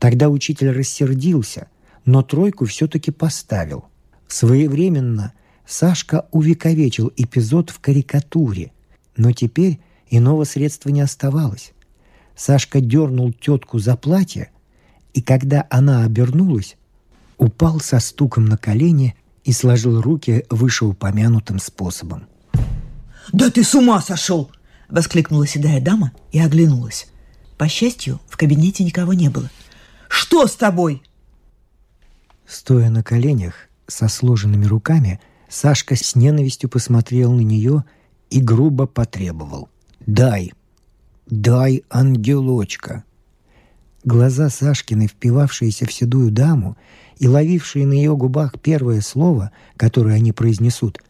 Тогда 0.00 0.28
учитель 0.28 0.70
рассердился, 0.70 1.68
но 2.04 2.24
тройку 2.24 2.64
все-таки 2.64 3.12
поставил. 3.12 3.84
Своевременно 4.26 5.34
Сашка 5.64 6.26
увековечил 6.32 7.12
эпизод 7.16 7.70
в 7.70 7.78
карикатуре, 7.78 8.72
но 9.16 9.30
теперь 9.30 9.78
иного 10.10 10.42
средства 10.42 10.88
не 10.88 11.00
оставалось. 11.00 11.72
Сашка 12.36 12.80
дернул 12.80 13.32
тетку 13.32 13.78
за 13.78 13.96
платье, 13.96 14.50
и 15.14 15.22
когда 15.22 15.66
она 15.70 16.04
обернулась, 16.04 16.76
упал 17.38 17.80
со 17.80 17.98
стуком 17.98 18.44
на 18.44 18.58
колени 18.58 19.16
и 19.44 19.52
сложил 19.52 20.02
руки 20.02 20.44
вышеупомянутым 20.50 21.58
способом. 21.58 22.28
«Да 23.32 23.50
ты 23.50 23.64
с 23.64 23.74
ума 23.74 24.00
сошел!»— 24.02 24.50
воскликнула 24.88 25.46
седая 25.46 25.80
дама 25.80 26.12
и 26.30 26.38
оглянулась. 26.38 27.06
По 27.56 27.68
счастью, 27.68 28.20
в 28.28 28.36
кабинете 28.36 28.84
никого 28.84 29.14
не 29.14 29.30
было. 29.30 29.50
«Что 30.08 30.46
с 30.46 30.54
тобой?» 30.54 31.02
Стоя 32.46 32.90
на 32.90 33.02
коленях, 33.02 33.54
со 33.86 34.08
сложенными 34.08 34.66
руками, 34.66 35.20
Сашка 35.48 35.96
с 35.96 36.14
ненавистью 36.14 36.68
посмотрел 36.68 37.32
на 37.32 37.40
нее 37.40 37.84
и 38.30 38.40
грубо 38.40 38.86
потребовал. 38.86 39.70
«Дай! 40.06 40.52
Дай, 41.26 41.84
ангелочка!» 41.90 43.04
Глаза 44.04 44.50
Сашкины, 44.50 45.08
впивавшиеся 45.08 45.86
в 45.86 45.92
седую 45.92 46.30
даму 46.30 46.76
и 47.18 47.26
ловившие 47.26 47.86
на 47.86 47.92
ее 47.92 48.16
губах 48.16 48.60
первое 48.60 49.00
слово, 49.00 49.50
которое 49.76 50.14
они 50.14 50.32
произнесут, 50.32 51.02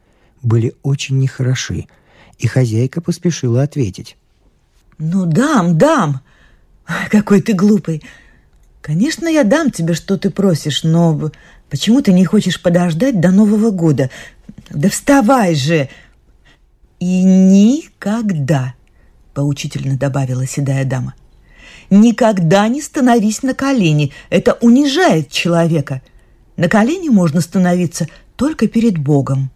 были 0.43 0.75
очень 0.83 1.19
нехороши— 1.19 1.87
и 2.39 2.47
хозяйка 2.47 3.01
поспешила 3.01 3.63
ответить. 3.63 4.17
«Ну, 4.99 5.27
дам, 5.27 5.79
дам! 5.79 6.21
Какой 7.11 7.43
ты 7.43 7.53
глупый! 7.53 8.03
Конечно, 8.81 9.27
я 9.27 9.43
дам 9.43 9.71
тебе, 9.71 9.95
что 9.95 10.17
ты 10.17 10.31
просишь, 10.31 10.85
но 10.85 11.33
почему 11.69 12.03
ты 12.03 12.13
не 12.13 12.25
хочешь 12.25 12.63
подождать 12.63 13.21
до 13.21 13.31
Нового 13.31 13.71
года? 13.71 14.11
Да 14.71 14.89
вставай 14.89 15.55
же!» 15.55 15.89
«И 17.01 17.23
никогда!»— 17.23 18.75
поучительно 19.37 19.99
добавила 19.99 20.47
седая 20.47 20.87
дама. 20.87 21.15
«Никогда 21.91 22.67
не 22.69 22.81
становись 22.81 23.43
на 23.43 23.53
колени. 23.53 24.11
Это 24.31 24.55
унижает 24.63 25.31
человека. 25.31 26.01
На 26.57 26.71
колени 26.71 27.11
можно 27.11 27.43
становиться 27.43 28.09
только 28.37 28.67
перед 28.67 28.97
Богом». 28.97 29.51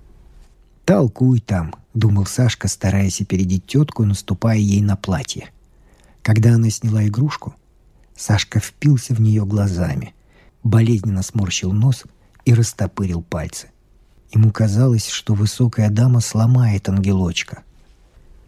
«Толкуй 0.85 1.41
там»,— 1.41 1.75
думал 1.95 2.27
Сашка, 2.27 2.69
стараясь 2.69 3.23
опередить 3.23 3.67
тетку, 3.67 4.05
наступая 4.05 4.59
ей 4.59 4.83
на 4.83 4.97
платье. 4.97 5.49
Когда 6.21 6.57
она 6.57 6.69
сняла 6.69 7.07
игрушку, 7.07 7.55
Сашка 8.15 8.61
впился 8.61 9.15
в 9.15 9.21
нее 9.23 9.47
глазами, 9.47 10.13
болезненно 10.63 11.23
сморщил 11.23 11.73
нос 11.73 12.05
и 12.45 12.53
растопырил 12.53 13.23
пальцы. 13.23 13.69
Ему 14.31 14.51
казалось, 14.51 15.09
что 15.09 15.33
высокая 15.33 15.89
дама 15.89 16.21
сломает 16.21 16.91
ангелочка. 16.91 17.63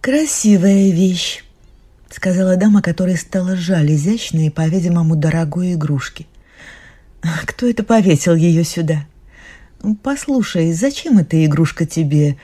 «Красивая 0.02 0.90
вещь»,— 0.90 1.44
сказала 2.10 2.56
дама, 2.56 2.82
которой 2.82 3.16
стало 3.16 3.54
жаль 3.54 3.94
изящной 3.94 4.48
и, 4.48 4.50
по-видимому, 4.50 5.14
дорогой 5.14 5.74
игрушки. 5.74 6.26
«Кто 7.46 7.68
это 7.68 7.84
повесил 7.84 8.34
ее 8.34 8.64
сюда?» 8.64 9.06
«Послушай, 10.02 10.72
зачем 10.72 11.18
эта 11.18 11.46
игрушка 11.46 11.86
тебе? 11.86 12.36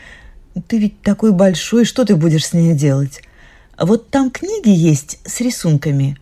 Ты 0.68 0.78
ведь 0.78 1.02
такой 1.02 1.32
большой, 1.32 1.84
что 1.84 2.04
ты 2.04 2.14
будешь 2.14 2.46
с 2.46 2.52
ней 2.52 2.74
делать? 2.74 3.22
Вот 3.76 4.08
там 4.08 4.30
книги 4.30 4.70
есть 4.70 5.18
с 5.24 5.40
рисунками, 5.40 6.16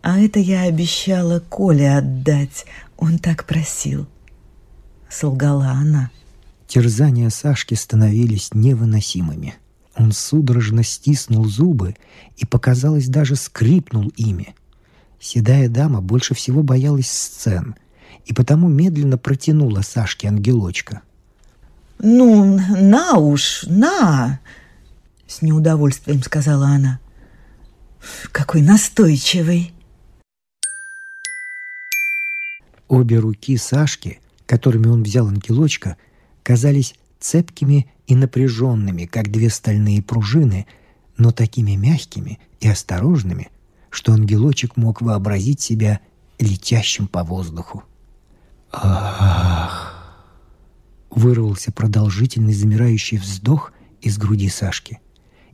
а 0.00 0.18
это 0.18 0.38
я 0.38 0.62
обещала 0.62 1.40
Коле 1.40 1.94
отдать, 1.94 2.64
он 2.96 3.18
так 3.18 3.44
просил». 3.44 4.06
Солгала 5.10 5.66
она. 5.66 6.10
Терзания 6.66 7.28
Сашки 7.28 7.74
становились 7.74 8.54
невыносимыми. 8.54 9.56
Он 9.96 10.12
судорожно 10.12 10.82
стиснул 10.82 11.44
зубы 11.44 11.96
и, 12.36 12.46
показалось, 12.46 13.08
даже 13.08 13.36
скрипнул 13.36 14.08
ими. 14.16 14.54
Седая 15.20 15.68
дама 15.68 16.00
больше 16.00 16.34
всего 16.34 16.62
боялась 16.62 17.10
сцен 17.10 17.76
и 18.24 18.32
потому 18.32 18.68
медленно 18.68 19.18
протянула 19.18 19.82
Сашке 19.82 20.28
ангелочка. 20.28 21.02
«Ну, 21.98 22.58
на 22.58 23.18
уж, 23.18 23.64
на!»— 23.66 24.40
с 25.26 25.42
неудовольствием 25.42 26.22
сказала 26.22 26.66
она. 26.66 27.00
«Какой 28.32 28.62
настойчивый!» 28.62 29.72
Обе 32.88 33.18
руки 33.18 33.56
Сашки, 33.56 34.20
которыми 34.46 34.88
он 34.88 35.02
взял 35.02 35.28
ангелочка, 35.28 35.96
казались 36.42 36.94
цепкими 37.20 37.91
и 38.06 38.14
напряженными, 38.14 39.06
как 39.06 39.30
две 39.30 39.50
стальные 39.50 40.02
пружины, 40.02 40.66
но 41.16 41.30
такими 41.30 41.72
мягкими 41.76 42.38
и 42.60 42.68
осторожными, 42.68 43.50
что 43.90 44.12
ангелочек 44.12 44.76
мог 44.76 45.02
вообразить 45.02 45.60
себя 45.60 46.00
летящим 46.38 47.06
по 47.06 47.22
воздуху. 47.24 47.84
«Ах!» 48.72 49.88
Вырвался 51.10 51.72
продолжительный 51.72 52.54
замирающий 52.54 53.18
вздох 53.18 53.72
из 54.00 54.16
груди 54.16 54.48
Сашки, 54.48 55.00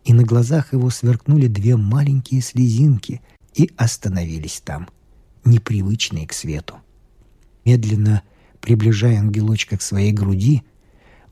и 0.05 0.13
на 0.13 0.23
глазах 0.23 0.73
его 0.73 0.89
сверкнули 0.91 1.49
две 1.49 1.77
маленькие 1.77 2.41
слезинки 2.41 3.21
и 3.55 3.71
остановились 3.77 4.63
там, 4.65 4.89
непривычные 5.45 6.27
к 6.29 6.33
свету. 6.33 6.77
Медленно 7.65 8.23
приближая 8.61 9.19
ангелочка 9.19 9.77
к 9.77 9.83
своей 9.83 10.13
груди, 10.13 10.63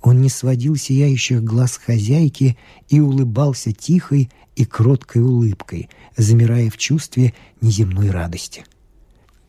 он 0.03 0.21
не 0.21 0.29
сводил 0.29 0.77
сияющих 0.77 1.43
глаз 1.43 1.77
хозяйки 1.77 2.57
и 2.89 3.01
улыбался 3.01 3.73
тихой 3.73 4.31
и 4.55 4.65
кроткой 4.65 5.23
улыбкой, 5.23 5.89
замирая 6.17 6.71
в 6.71 6.77
чувстве 6.77 7.35
неземной 7.61 8.11
радости. 8.11 8.65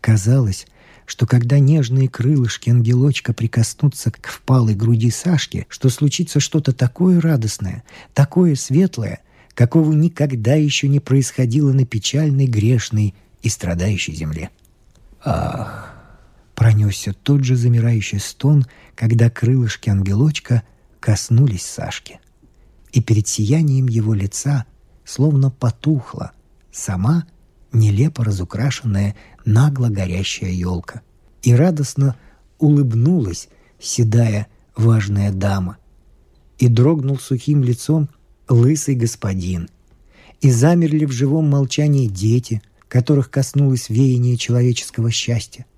Казалось, 0.01 0.67
что 1.05 1.25
когда 1.25 1.59
нежные 1.59 2.09
крылышки 2.09 2.69
ангелочка 2.69 3.33
прикоснутся 3.33 4.11
к 4.11 4.27
впалой 4.27 4.75
груди 4.75 5.09
Сашки, 5.09 5.65
что 5.69 5.89
случится 5.89 6.39
что-то 6.39 6.73
такое 6.73 7.21
радостное, 7.21 7.83
такое 8.13 8.55
светлое, 8.55 9.21
какого 9.53 9.93
никогда 9.93 10.55
еще 10.55 10.87
не 10.87 10.99
происходило 10.99 11.71
на 11.71 11.85
печальной, 11.85 12.45
грешной 12.45 13.15
и 13.41 13.49
страдающей 13.49 14.13
земле. 14.13 14.49
Ах! 15.23 15.96
Пронесся 16.57 17.13
тот 17.13 17.43
же 17.43 17.55
замирающий 17.55 18.19
стон, 18.19 18.65
когда 18.95 19.29
крылышки 19.29 19.91
ангелочка 19.91 20.63
коснулись 20.99 21.63
Сашки. 21.63 22.19
И 22.91 22.99
перед 22.99 23.27
сиянием 23.27 23.87
его 23.87 24.15
лица 24.15 24.65
словно 25.05 25.51
потухла 25.51 26.31
сама 26.71 27.27
нелепо 27.71 28.23
разукрашенная 28.23 29.15
нагло 29.45 29.89
горящая 29.89 30.49
елка. 30.49 31.03
И 31.43 31.53
радостно 31.53 32.15
улыбнулась 32.57 33.49
седая 33.79 34.47
важная 34.75 35.31
дама. 35.31 35.77
И 36.57 36.69
дрогнул 36.69 37.19
сухим 37.19 37.61
лицом 37.61 38.09
лысый 38.49 38.95
господин. 38.95 39.69
И 40.41 40.49
замерли 40.49 41.05
в 41.05 41.11
живом 41.11 41.47
молчании 41.51 42.07
дети, 42.07 42.63
которых 42.87 43.29
коснулось 43.29 43.89
веяние 43.89 44.37
человеческого 44.37 45.11
счастья– 45.11 45.67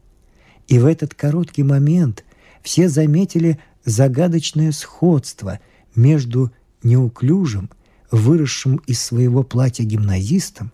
и 0.69 0.77
в 0.77 0.85
этот 0.85 1.15
короткий 1.15 1.63
момент 1.63 2.23
все 2.61 2.87
заметили 2.87 3.59
загадочное 3.83 4.71
сходство 4.71 5.59
между 5.95 6.51
неуклюжим, 6.83 7.71
выросшим 8.11 8.77
из 8.85 9.01
своего 9.01 9.43
платья 9.43 9.83
гимназистом 9.83 10.71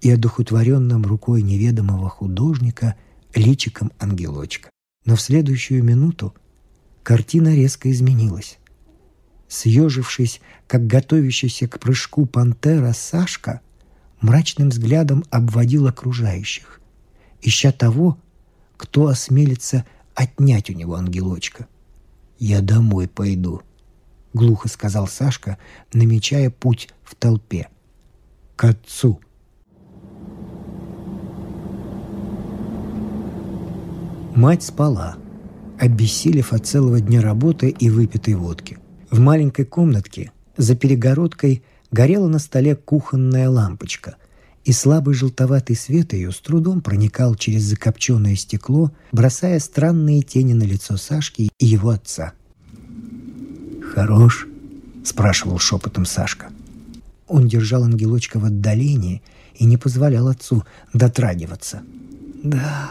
и 0.00 0.10
одухотворенным 0.10 1.04
рукой 1.04 1.42
неведомого 1.42 2.08
художника 2.08 2.96
личиком 3.34 3.92
ангелочка. 3.98 4.70
Но 5.04 5.14
в 5.14 5.20
следующую 5.20 5.84
минуту 5.84 6.34
картина 7.02 7.54
резко 7.54 7.92
изменилась. 7.92 8.58
Съежившись, 9.48 10.40
как 10.66 10.86
готовящийся 10.86 11.68
к 11.68 11.78
прыжку 11.78 12.24
пантера 12.24 12.92
Сашка, 12.94 13.60
мрачным 14.22 14.70
взглядом 14.70 15.22
обводил 15.30 15.86
окружающих, 15.86 16.80
ища 17.42 17.72
того, 17.72 18.18
кто 18.76 19.08
осмелится 19.08 19.84
отнять 20.14 20.70
у 20.70 20.72
него 20.72 20.94
ангелочка. 20.94 21.66
«Я 22.38 22.60
домой 22.60 23.08
пойду»,— 23.08 23.62
глухо 24.34 24.68
сказал 24.68 25.06
Сашка, 25.06 25.58
намечая 25.92 26.50
путь 26.50 26.90
в 27.02 27.14
толпе. 27.14 27.68
«К 28.56 28.64
отцу». 28.64 29.20
Мать 34.34 34.64
спала, 34.64 35.16
обессилев 35.78 36.52
от 36.52 36.66
целого 36.66 37.00
дня 37.00 37.22
работы 37.22 37.68
и 37.68 37.88
выпитой 37.88 38.34
водки. 38.34 38.78
В 39.10 39.20
маленькой 39.20 39.64
комнатке 39.64 40.32
за 40.56 40.74
перегородкой 40.74 41.62
горела 41.92 42.26
на 42.26 42.40
столе 42.40 42.74
кухонная 42.74 43.48
лампочка, 43.48 44.16
и 44.64 44.72
слабый 44.72 45.14
желтоватый 45.14 45.76
свет 45.76 46.12
ее 46.12 46.32
с 46.32 46.38
трудом 46.38 46.80
проникал 46.80 47.34
через 47.34 47.62
закопченное 47.62 48.34
стекло, 48.34 48.92
бросая 49.12 49.60
странные 49.60 50.22
тени 50.22 50.54
на 50.54 50.62
лицо 50.62 50.96
Сашки 50.96 51.50
и 51.58 51.66
его 51.66 51.90
отца. 51.90 52.32
«Хорош?»— 53.94 54.48
спрашивал 55.04 55.58
шепотом 55.58 56.06
Сашка. 56.06 56.50
Он 57.28 57.46
держал 57.46 57.84
ангелочка 57.84 58.38
в 58.38 58.44
отдалении 58.44 59.22
и 59.54 59.66
не 59.66 59.76
позволял 59.76 60.28
отцу 60.28 60.64
дотрагиваться. 60.92 61.82
«Да, 62.42 62.90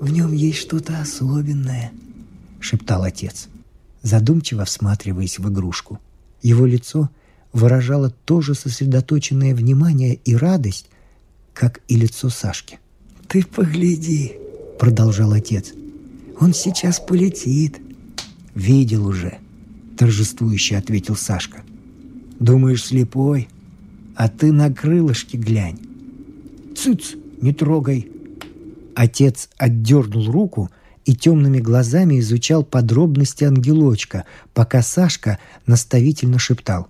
в 0.00 0.10
нем 0.10 0.32
есть 0.32 0.58
что-то 0.58 1.00
особенное»,— 1.00 1.92
шептал 2.60 3.02
отец, 3.02 3.48
задумчиво 4.02 4.64
всматриваясь 4.64 5.38
в 5.38 5.48
игрушку. 5.50 5.98
Его 6.42 6.66
лицо 6.66 7.10
выражало 7.52 8.10
то 8.10 8.40
же 8.40 8.54
сосредоточенное 8.54 9.54
внимание 9.54 10.14
и 10.14 10.34
радость, 10.34 10.88
как 11.52 11.80
и 11.88 11.96
лицо 11.96 12.28
Сашки. 12.28 12.78
«Ты 13.28 13.44
погляди»,— 13.44 14.34
продолжал 14.78 15.32
отец. 15.32 15.72
«Он 16.38 16.54
сейчас 16.54 17.00
полетит». 17.00 17.80
«Видел 18.54 19.06
уже»,— 19.06 19.38
торжествующе 19.96 20.76
ответил 20.76 21.16
Сашка. 21.16 21.62
«Думаешь, 22.38 22.84
слепой? 22.84 23.48
А 24.16 24.28
ты 24.28 24.52
на 24.52 24.72
крылышки 24.72 25.36
глянь». 25.36 25.78
«Цыц, 26.76 27.14
не 27.40 27.52
трогай». 27.52 28.10
Отец 28.94 29.48
отдернул 29.56 30.30
руку 30.30 30.70
и 31.04 31.14
темными 31.14 31.58
глазами 31.58 32.18
изучал 32.20 32.64
подробности 32.64 33.44
ангелочка, 33.44 34.24
пока 34.52 34.82
Сашка 34.82 35.38
наставительно 35.66 36.38
шептал 36.38 36.88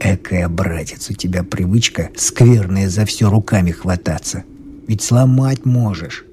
Экая, 0.00 0.48
братец, 0.48 1.10
у 1.10 1.14
тебя 1.14 1.42
привычка 1.42 2.10
скверная 2.14 2.88
за 2.88 3.04
все 3.04 3.28
руками 3.28 3.72
хвататься. 3.72 4.44
Ведь 4.86 5.02
сломать 5.02 5.64
можешь. 5.64 6.24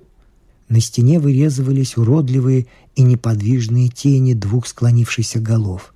На 0.69 0.79
стене 0.79 1.19
вырезывались 1.19 1.97
уродливые 1.97 2.67
и 2.95 3.01
неподвижные 3.01 3.89
тени 3.89 4.33
двух 4.33 4.67
склонившихся 4.67 5.39
голов. 5.39 5.93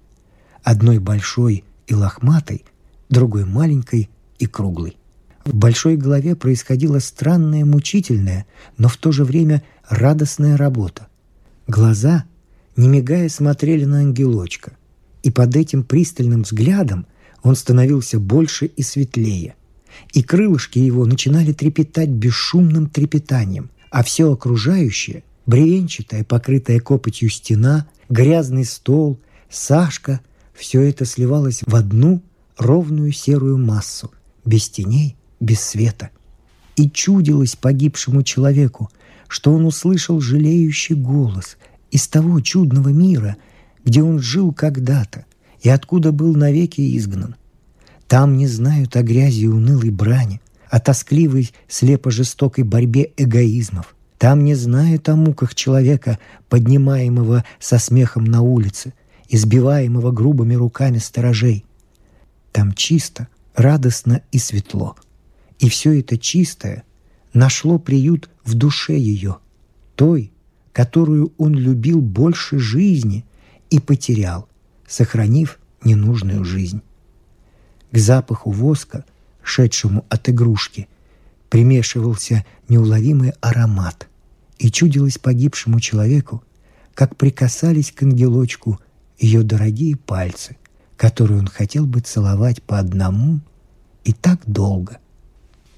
Одной 0.63 0.99
большой 0.99 1.63
и 1.88 1.93
лохматой, 1.93 2.65
другой 3.10 3.45
маленькой 3.45 4.10
и 4.39 4.47
круглой. 4.47 4.97
В 5.45 5.53
большой 5.53 5.95
голове 5.95 6.36
происходила 6.36 6.99
странная, 6.99 7.65
мучительная, 7.65 8.45
но 8.77 8.88
в 8.88 8.97
то 8.97 9.12
же 9.12 9.23
время 9.23 9.63
радостная 9.88 10.58
работа. 10.58 11.08
Глаза, 11.67 12.25
не 12.75 12.88
мигая, 12.88 13.29
смотрели 13.29 13.86
на 13.86 13.99
ангелочка. 13.99 14.73
И 15.21 15.32
под 15.32 15.55
этим 15.55 15.84
пристальным 15.84 16.41
взглядом– 16.41 17.05
он 17.43 17.56
становился 17.56 18.19
больше 18.19 18.65
и 18.65 18.84
светлее, 18.84 19.56
и 20.13 20.23
крылышки 20.23 20.80
его 20.80 21.06
начинали 21.06 21.54
трепетать 21.54 22.10
бесшумным 22.10 22.89
трепетанием, 22.89 23.69
а 23.91 24.04
все 24.04 24.32
окружающее, 24.32 25.23
бревенчатая, 25.45 26.23
покрытая 26.23 26.80
копотью 26.80 27.30
стена, 27.30 27.88
грязный 28.10 28.65
стол, 28.65 29.19
Сашка– 29.49 30.21
все 30.54 30.82
это 30.82 31.06
сливалось 31.06 31.62
в 31.65 31.73
одну 31.73 32.21
ровную 32.58 33.13
серую 33.13 33.58
массу, 33.58 34.12
без 34.43 34.69
теней 34.69 35.15
без 35.39 35.62
света. 35.62 36.10
И 36.75 36.89
чудилось 36.89 37.56
погибшему 37.56 38.23
человеку, 38.23 38.89
что 39.28 39.54
он 39.54 39.65
услышал 39.65 40.19
жалеющий 40.19 40.95
голос 40.95 41.58
из 41.91 42.08
того 42.08 42.41
чудного 42.41 42.89
мира, 42.89 43.38
где 43.84 44.04
он 44.04 44.19
жил 44.19 44.54
когда-то 44.54 45.25
и 45.62 45.69
откуда 45.69 46.12
был 46.12 46.36
навеки 46.36 46.98
изгнан. 46.98 47.36
Там 48.08 48.38
не 48.38 48.48
знают 48.48 48.95
о 48.95 49.04
грязи 49.04 49.43
и 49.43 49.48
унылой 49.48 49.91
брани, 49.91 50.41
о 50.69 50.80
тоскливой, 50.80 51.52
слепо-жестокой 51.67 52.63
борьбе 52.63 53.12
эгоизмов. 53.17 53.95
Там 54.17 54.43
не 54.43 54.56
знают 54.56 55.08
о 55.10 55.15
муках 55.15 55.56
человека, 55.56 56.19
поднимаемого 56.50 57.45
со 57.60 57.80
смехом 57.80 58.26
на 58.26 58.41
улице, 58.41 58.93
избиваемого 59.30 60.12
грубыми 60.12 60.56
руками 60.56 60.98
сторожей. 60.98 61.65
Там 62.52 62.74
чисто, 62.74 63.28
радостно 63.56 64.22
и 64.32 64.39
светло. 64.39 64.95
И 65.60 65.69
все 65.69 66.00
это 66.00 66.17
чистое 66.17 66.84
нашло 67.34 67.80
приют 67.80 68.30
в 68.43 68.56
душе 68.56 68.98
ее, 68.98 69.38
той, 69.95 70.32
которую 70.74 71.32
он 71.38 71.54
любил 71.54 72.02
больше 72.02 72.60
жизни 72.60 73.26
и 73.69 73.80
потерял, 73.80 74.49
сохранив 74.89 75.60
ненужную 75.84 76.43
жизнь. 76.43 76.82
К 77.91 77.97
запаху 77.97 78.52
воска, 78.52 79.06
шедшему 79.43 80.06
от 80.10 80.28
игрушки, 80.28 80.89
примешивался 81.49 82.45
неуловимый 82.67 83.34
аромат, 83.39 84.08
и 84.58 84.69
чудилось 84.69 85.17
погибшему 85.17 85.80
человеку, 85.80 86.43
как 86.93 87.15
прикасались 87.15 87.91
к 87.91 88.04
ангелочку 88.04 88.80
ее 89.17 89.43
дорогие 89.43 89.95
пальцы, 89.95 90.58
которые 90.97 91.39
он 91.39 91.47
хотел 91.47 91.86
бы 91.86 92.02
целовать 92.02 92.62
по 92.62 92.78
одному 92.78 93.39
и 94.04 94.12
так 94.12 94.41
долго, 94.45 94.99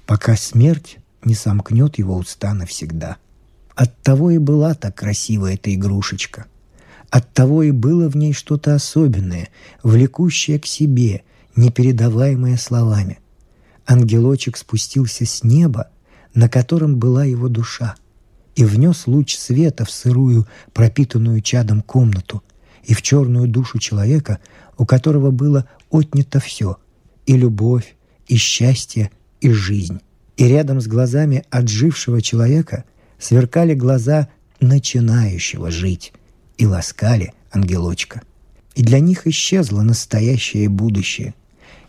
пока 0.06 0.36
смерть 0.36 0.98
не 1.24 1.34
сомкнет 1.34 1.98
его 1.98 2.16
уста 2.16 2.54
навсегда. 2.54 3.18
Оттого 3.74 4.32
и 4.32 4.38
была 4.38 4.74
так 4.74 4.96
красива 4.96 5.52
эта 5.52 5.72
игрушечка. 5.72 6.46
Оттого 7.12 7.62
и 7.62 7.72
было 7.72 8.08
в 8.08 8.16
ней 8.16 8.32
что-то 8.32 8.74
особенное, 8.74 9.50
влекущее 9.82 10.58
к 10.58 10.64
себе, 10.64 11.24
непередаваемое 11.54 12.56
словами. 12.56 13.18
Ангелочек 13.86 14.56
спустился 14.56 15.26
с 15.26 15.44
неба, 15.44 15.90
на 16.32 16.48
котором 16.48 16.96
была 16.96 17.26
его 17.26 17.48
душа, 17.48 17.96
и 18.56 18.64
внес 18.64 19.06
луч 19.06 19.36
света 19.36 19.84
в 19.84 19.90
сырую, 19.90 20.46
пропитанную 20.72 21.42
чадом 21.42 21.82
комнату 21.82 22.42
и 22.82 22.94
в 22.94 23.02
черную 23.02 23.46
душу 23.46 23.78
человека, 23.78 24.38
у 24.78 24.86
которого 24.86 25.30
было 25.30 25.68
отнято 25.90 26.40
все— 26.40 26.78
и 27.26 27.36
любовь, 27.36 27.94
и 28.26 28.36
счастье, 28.36 29.10
и 29.42 29.50
жизнь. 29.50 30.00
И 30.38 30.46
рядом 30.48 30.80
с 30.80 30.86
глазами 30.86 31.44
отжившего 31.50 32.22
человека 32.22 32.84
сверкали 33.18 33.74
глаза 33.74 34.28
начинающего 34.60 35.70
жить 35.70 36.14
и 36.62 36.66
ласкали 36.66 37.32
ангелочка. 37.50 38.22
И 38.76 38.84
для 38.84 39.00
них 39.00 39.26
исчезло 39.26 39.82
настоящее 39.82 40.68
будущее. 40.68 41.34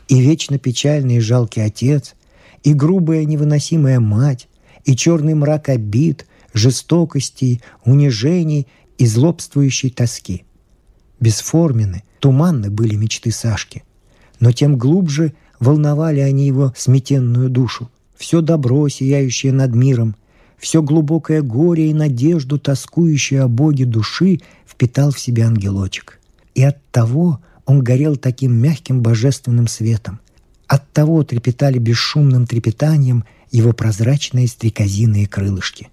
И 0.07 0.19
вечно 0.19 0.57
печальный 0.57 1.17
и 1.17 1.19
жалкий 1.19 1.63
отец, 1.63 2.15
и 2.63 2.73
грубая 2.73 3.23
невыносимая 3.23 3.99
мать, 3.99 4.47
и 4.83 4.95
черный 4.95 5.35
мрак 5.35 5.69
обид, 5.69 6.25
жестокостей, 6.55 7.61
унижений 7.85 8.65
и 8.97 9.05
злобствующей 9.05 9.91
тоски. 9.91 10.43
Бесформенны, 11.19 12.01
туманны 12.19 12.71
были 12.71 12.95
мечты 12.95 13.31
Сашки, 13.31 13.83
но 14.39 14.51
тем 14.53 14.79
глубже 14.79 15.33
волновали 15.59 16.19
они 16.19 16.47
его 16.47 16.73
сметенную 16.75 17.51
душу. 17.51 17.91
Все 18.17 18.41
добро, 18.41 18.89
сияющее 18.89 19.53
над 19.53 19.75
миром, 19.75 20.15
все 20.57 20.81
глубокое 20.81 21.41
горе 21.41 21.89
и 21.89 21.93
надежду, 21.93 22.59
тоскующую 22.59 23.43
о 23.43 23.47
Боге 23.47 23.85
души, 23.85 24.39
впитал 24.67 25.11
в 25.11 25.19
себя 25.19 25.47
ангелочек. 25.47 26.19
И 26.55 26.63
от 26.63 26.83
того 26.91 27.39
он 27.65 27.81
горел 27.81 28.15
таким 28.15 28.53
мягким 28.53 29.01
божественным 29.01 29.67
светом. 29.67 30.19
От 30.67 30.89
того 30.91 31.23
трепетали 31.23 31.77
бесшумным 31.77 32.47
трепетанием 32.47 33.25
его 33.51 33.73
прозрачные 33.73 34.47
стрекозиные 34.47 35.27
крылышки. 35.27 35.89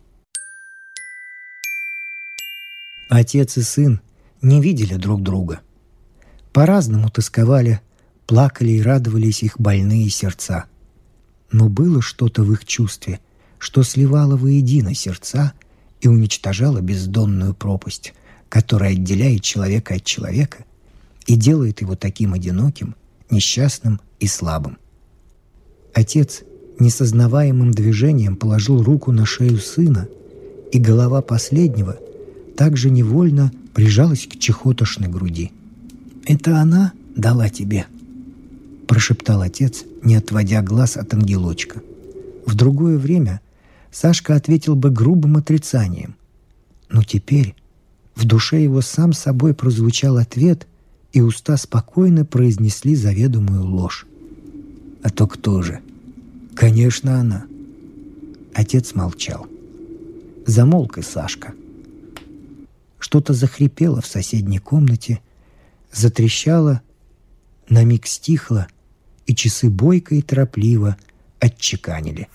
Отец 3.09 3.57
и 3.57 3.63
сын 3.63 4.01
не 4.41 4.61
видели 4.61 4.95
друг 4.95 5.23
друга. 5.23 5.61
По-разному 6.53 7.11
тосковали 7.11 7.81
плакали 8.27 8.71
и 8.71 8.83
радовались 8.83 9.43
их 9.43 9.59
больные 9.61 10.09
сердца. 10.09 10.67
Но 11.51 11.69
было 11.69 12.01
что-то 12.01 12.45
в 12.45 12.53
их 12.53 12.65
чувстве, 12.65 13.19
что 13.61 13.85
сливало 13.85 14.37
воедино 14.37 14.95
сердца 14.95 15.53
и 16.01 16.09
уничтожало 16.09 16.81
бездонную 16.81 17.55
пропасть, 17.55 18.15
которая 18.49 18.93
отделяет 18.93 19.43
человека 19.43 19.95
от 19.95 20.05
человека 20.05 20.65
и 21.27 21.37
делает 21.37 21.81
его 21.81 21.95
таким 21.95 22.33
одиноким, 22.35 22.97
несчастным 23.31 24.01
и 24.19 24.27
слабым. 24.27 24.79
Отец 25.95 26.43
несознаваемым 26.81 27.71
движением 27.71 28.35
положил 28.35 28.83
руку 28.83 29.13
на 29.13 29.27
шею 29.27 29.59
сына, 29.59 30.09
и 30.73 30.79
голова 30.79 31.21
последнего 31.21 31.99
также 32.57 32.91
невольно 32.91 33.53
прижалась 33.75 34.27
к 34.27 34.39
чехотошной 34.39 35.09
груди. 35.09 35.53
«Это 36.25 36.59
она 36.59 36.93
дала 37.15 37.49
тебе?» 37.49 37.87
прошептал 38.91 39.43
отец, 39.43 39.85
не 40.03 40.17
отводя 40.17 40.63
глаз 40.63 40.97
от 40.97 41.15
ангелочка. 41.15 41.81
В 42.45 42.57
другое 42.57 42.99
время 42.99 43.41
Сашка 43.91 44.37
ответил 44.37 44.77
бы 44.77 44.91
грубым 44.91 45.37
отрицанием. 45.37 46.17
Но 46.89 47.03
теперь 47.03 47.55
в 48.15 48.25
душе 48.25 48.63
его 48.63 48.81
сам 48.81 49.13
собой 49.13 49.55
прозвучал 49.55 50.17
ответ, 50.17 50.67
и 51.13 51.21
уста 51.21 51.57
спокойно 51.57 52.25
произнесли 52.25 52.95
заведомую 52.95 53.65
ложь. 53.65 54.07
«А 55.03 55.11
то 55.11 55.27
кто 55.27 55.63
же?» 55.63 55.81
«Конечно, 56.55 57.19
она». 57.19 57.47
Отец 58.55 58.95
молчал. 58.95 59.47
Замолк 60.47 60.99
и 60.99 61.03
Сашка. 61.03 61.53
Что-то 62.99 63.33
захрипело 63.33 64.01
в 64.01 64.07
соседней 64.07 64.59
комнате, 64.59 65.21
затрещало, 65.93 66.83
на 67.69 67.83
миг 67.85 68.07
стихло— 68.07 68.69
и 69.31 69.35
часы 69.35 69.71
бойко 69.71 70.17
и 70.17 70.23
торопливо 70.23 70.97
отчеканили. 71.39 72.29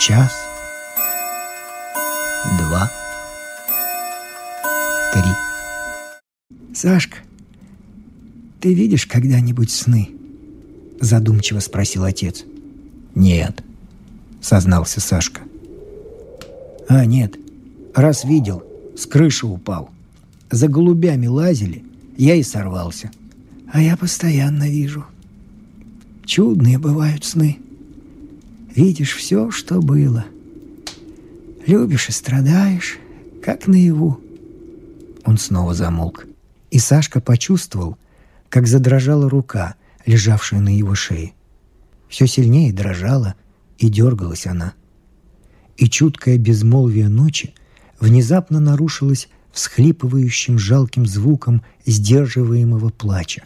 Час, 0.00 0.32
два, 2.58 2.90
три. 5.12 6.74
«Сашка, 6.74 7.18
ты 8.60 8.72
видишь 8.72 9.06
когда-нибудь 9.06 9.70
сны?» 9.70 10.08
Задумчиво 11.02 11.60
спросил 11.60 12.04
отец. 12.04 12.44
«Нет»,— 13.14 13.62
сознался 14.40 15.02
Сашка. 15.02 15.42
«А, 16.88 17.04
нет, 17.04 17.36
раз 17.94 18.24
видел, 18.24 18.62
с 18.96 19.04
крыши 19.04 19.46
упал. 19.46 19.90
За 20.50 20.68
голубями 20.68 21.26
лазили, 21.26 21.84
я 22.16 22.36
и 22.36 22.42
сорвался. 22.42 23.10
А 23.70 23.82
я 23.82 23.98
постоянно 23.98 24.66
вижу. 24.66 25.04
Чудные 26.24 26.78
бывают 26.78 27.22
сны. 27.26 27.58
Видишь 28.74 29.16
все, 29.16 29.50
что 29.50 29.80
было. 29.80 30.24
Любишь 31.66 32.08
и 32.08 32.12
страдаешь, 32.12 32.98
как 33.42 33.66
наяву. 33.66 34.20
Он 35.24 35.38
снова 35.38 35.74
замолк. 35.74 36.26
И 36.70 36.78
Сашка 36.78 37.20
почувствовал, 37.20 37.98
как 38.48 38.66
задрожала 38.66 39.28
рука, 39.28 39.74
лежавшая 40.06 40.60
на 40.60 40.76
его 40.76 40.94
шее. 40.94 41.32
Все 42.08 42.26
сильнее 42.26 42.72
дрожала, 42.72 43.34
и 43.78 43.88
дергалась 43.88 44.46
она. 44.46 44.74
И 45.76 45.88
чуткое 45.88 46.38
безмолвие 46.38 47.08
ночи 47.08 47.54
внезапно 47.98 48.60
нарушилось 48.60 49.28
всхлипывающим 49.52 50.58
жалким 50.58 51.06
звуком 51.06 51.62
сдерживаемого 51.86 52.90
плача. 52.90 53.44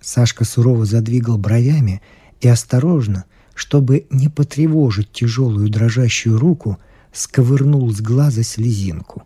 Сашка 0.00 0.44
сурово 0.44 0.84
задвигал 0.84 1.38
бровями 1.38 2.00
и 2.40 2.48
осторожно, 2.48 3.24
чтобы 3.62 4.06
не 4.10 4.28
потревожить 4.28 5.12
тяжелую 5.12 5.68
дрожащую 5.68 6.36
руку, 6.36 6.78
сковырнул 7.12 7.88
с 7.92 8.00
глаза 8.00 8.42
слезинку. 8.42 9.22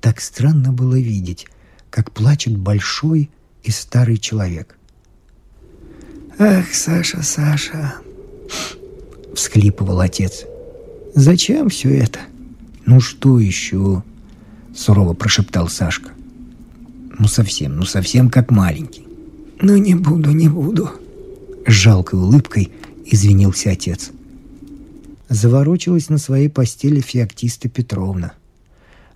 Так 0.00 0.22
странно 0.22 0.72
было 0.72 0.98
видеть, 0.98 1.46
как 1.90 2.10
плачет 2.10 2.56
большой 2.56 3.28
и 3.62 3.70
старый 3.70 4.16
человек. 4.16 4.78
«Ах, 6.38 6.72
Саша, 6.72 7.22
Саша!»— 7.22 7.96
всхлипывал 9.34 10.00
отец. 10.00 10.46
«Зачем 11.14 11.68
все 11.68 11.90
это?» 11.98 12.20
«Ну 12.86 12.98
что 12.98 13.38
еще?»— 13.38 14.02
сурово 14.74 15.12
прошептал 15.12 15.68
Сашка. 15.68 16.12
«Ну 17.18 17.28
совсем, 17.28 17.76
ну 17.76 17.84
совсем 17.84 18.30
как 18.30 18.50
маленький. 18.50 19.06
«Ну 19.60 19.76
не 19.76 19.94
буду, 19.94 20.30
не 20.30 20.48
буду»,— 20.48 20.88
с 21.66 21.70
жалкой 21.70 22.20
улыбкой 22.20 22.72
извинился 23.10 23.70
отец. 23.70 24.10
Заворочилась 25.28 26.08
на 26.08 26.18
своей 26.18 26.48
постели 26.48 27.00
Феоктиста 27.00 27.68
Петровна. 27.68 28.32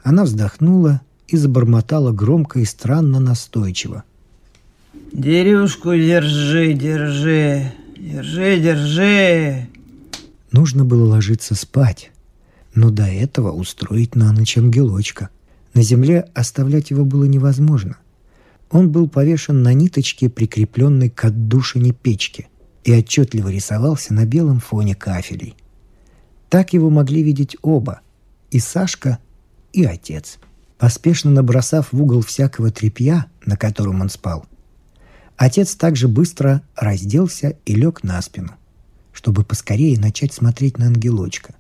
Она 0.02 0.24
вздохнула 0.24 1.00
и 1.28 1.36
забормотала 1.36 2.12
громко 2.12 2.60
и 2.60 2.64
странно 2.64 3.20
настойчиво. 3.20 4.04
«Дерюшку 5.12 5.94
держи, 5.94 6.74
держи, 6.74 7.72
держи, 7.96 8.60
держи!» 8.60 9.68
Нужно 10.52 10.84
было 10.84 11.04
ложиться 11.04 11.54
спать, 11.54 12.12
но 12.74 12.90
до 12.90 13.04
этого 13.06 13.50
устроить 13.50 14.14
на 14.14 14.32
ночь 14.32 14.56
ангелочка. 14.56 15.30
На 15.72 15.82
земле 15.82 16.28
оставлять 16.34 16.90
его 16.90 17.04
было 17.04 17.24
невозможно. 17.24 17.96
Он 18.70 18.90
был 18.90 19.08
повешен 19.08 19.62
на 19.62 19.72
ниточке, 19.72 20.28
прикрепленной 20.28 21.10
к 21.10 21.24
отдушине 21.24 21.92
печки, 21.92 22.48
и 22.84 22.92
отчетливо 22.92 23.48
рисовался 23.48 24.14
на 24.14 24.26
белом 24.26 24.60
фоне 24.60 24.94
кафелей. 24.94 25.56
Так 26.48 26.72
его 26.72 26.90
могли 26.90 27.22
видеть 27.22 27.56
оба— 27.62 28.00
и 28.54 28.60
Сашка, 28.60 29.18
и 29.72 29.84
отец. 29.84 30.38
Поспешно 30.78 31.32
набросав 31.32 31.92
в 31.92 32.00
угол 32.00 32.20
всякого 32.20 32.70
тряпья, 32.70 33.26
на 33.44 33.56
котором 33.56 34.00
он 34.00 34.08
спал, 34.08 34.46
отец 35.36 35.74
также 35.74 36.06
быстро 36.06 36.62
разделся 36.76 37.56
и 37.66 37.74
лег 37.74 38.04
на 38.04 38.22
спину, 38.22 38.52
чтобы 39.12 39.42
поскорее 39.42 39.98
начать 39.98 40.32
смотреть 40.32 40.78
на 40.78 40.86
ангелочка. 40.86 41.56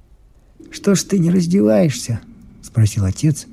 «Что 0.70 0.94
ж 0.94 1.02
ты 1.02 1.18
не 1.18 1.32
раздеваешься?»— 1.32 2.20
спросил 2.62 3.04
отец, 3.04 3.48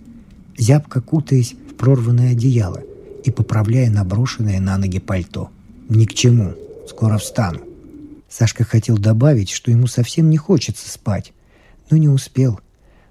зябко 0.55 1.01
кутаясь 1.01 1.53
в 1.53 1.73
прорванное 1.73 2.33
одеяло 2.33 2.83
и 3.23 3.31
поправляя 3.31 3.89
наброшенное 3.89 4.59
на 4.59 4.77
ноги 4.77 4.99
пальто. 4.99 5.49
«Ни 5.89 6.05
к 6.05 6.13
чему. 6.13 6.53
Скоро 6.87 7.17
встану». 7.17 7.61
Сашка 8.29 8.63
хотел 8.63 8.97
добавить, 8.97 9.49
что 9.49 9.71
ему 9.71 9.87
совсем 9.87 10.29
не 10.29 10.37
хочется 10.37 10.89
спать, 10.89 11.33
но 11.89 11.97
не 11.97 12.07
успел, 12.07 12.61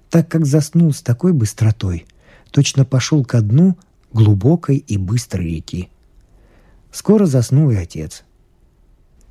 так 0.09 0.27
как 0.27 0.45
заснул 0.45 0.93
с 0.93 1.01
такой 1.01 1.31
быстротой, 1.31 2.07
точно 2.49 2.85
пошел 2.85 3.23
ко 3.23 3.41
дну 3.41 3.77
глубокой 4.11 4.77
и 4.77 4.97
быстрой 4.97 5.55
реки. 5.55 5.89
Скоро 6.91 7.27
заснул 7.27 7.69
и 7.69 7.75
отец. 7.75 8.23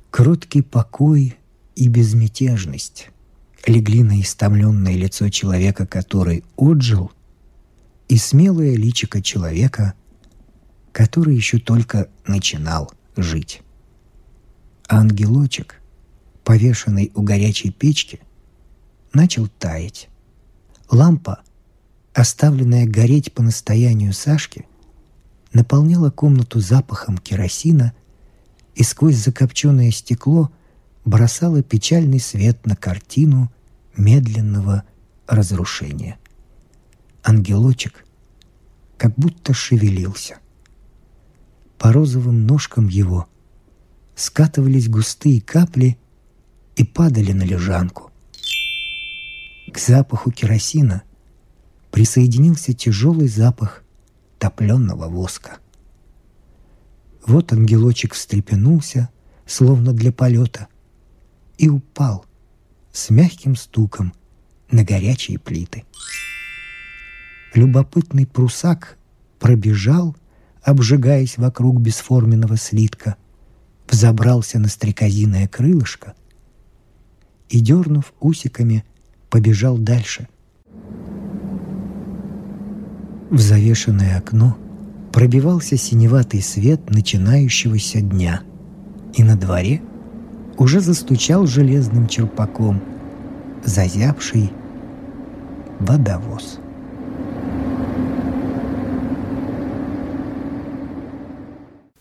Кроткий 0.09 0.61
покой 0.61 1.37
и 1.75 1.87
безмятежность 1.87 3.09
легли 3.65 4.01
на 4.03 4.19
истомленное 4.21 4.95
лицо 4.95 5.29
человека, 5.29 5.85
который 5.85 6.43
отжил, 6.57 7.11
и 8.07 8.17
смелое 8.17 8.75
личико 8.75 9.21
человека, 9.21 9.93
который 10.91 11.35
еще 11.35 11.59
только 11.59 12.09
начинал 12.25 12.91
жить. 13.15 13.61
Ангелочек, 14.93 15.81
повешенный 16.43 17.13
у 17.15 17.21
горячей 17.21 17.71
печки, 17.71 18.19
начал 19.13 19.47
таять. 19.47 20.09
Лампа, 20.89 21.43
оставленная 22.13 22.85
гореть 22.85 23.31
по 23.31 23.41
настоянию 23.41 24.11
Сашки, 24.11 24.67
наполняла 25.53 26.11
комнату 26.11 26.59
запахом 26.59 27.17
керосина 27.17 27.93
и 28.75 28.83
сквозь 28.83 29.15
закопченное 29.15 29.91
стекло 29.91 30.51
бросала 31.05 31.63
печальный 31.63 32.19
свет 32.19 32.65
на 32.65 32.75
картину 32.75 33.49
медленного 33.95 34.83
разрушения. 35.25 36.19
Ангелочек 37.23 38.03
как 38.97 39.15
будто 39.15 39.53
шевелился. 39.53 40.39
По 41.77 41.93
розовым 41.93 42.45
ножкам 42.45 42.89
его 42.89 43.29
скатывались 44.15 44.89
густые 44.89 45.41
капли 45.41 45.97
и 46.75 46.83
падали 46.83 47.31
на 47.31 47.43
лежанку. 47.43 48.11
К 49.71 49.77
запаху 49.77 50.31
керосина 50.31 51.03
присоединился 51.91 52.73
тяжелый 52.73 53.27
запах 53.27 53.83
топленного 54.39 55.07
воска. 55.07 55.59
Вот 57.25 57.53
ангелочек 57.53 58.13
встрепенулся, 58.13 59.09
словно 59.45 59.93
для 59.93 60.11
полета, 60.11 60.67
и 61.57 61.69
упал 61.69 62.25
с 62.91 63.09
мягким 63.09 63.55
стуком 63.55 64.13
на 64.71 64.83
горячие 64.83 65.37
плиты. 65.37 65.83
Любопытный 67.53 68.25
прусак 68.25 68.97
пробежал, 69.39 70.15
обжигаясь 70.63 71.37
вокруг 71.37 71.79
бесформенного 71.79 72.57
слитка, 72.57 73.17
взобрался 73.91 74.57
на 74.57 74.69
стрекозиное 74.69 75.47
крылышко 75.47 76.15
и, 77.49 77.59
дернув 77.59 78.13
усиками, 78.21 78.85
побежал 79.29 79.77
дальше. 79.77 80.27
В 83.29 83.39
завешенное 83.39 84.17
окно 84.17 84.57
пробивался 85.11 85.77
синеватый 85.77 86.41
свет 86.41 86.89
начинающегося 86.89 88.01
дня, 88.01 88.41
и 89.13 89.23
на 89.23 89.35
дворе 89.35 89.81
уже 90.57 90.79
застучал 90.79 91.45
железным 91.45 92.07
черпаком 92.07 92.81
зазябший 93.63 94.51
водовоз. 95.79 96.59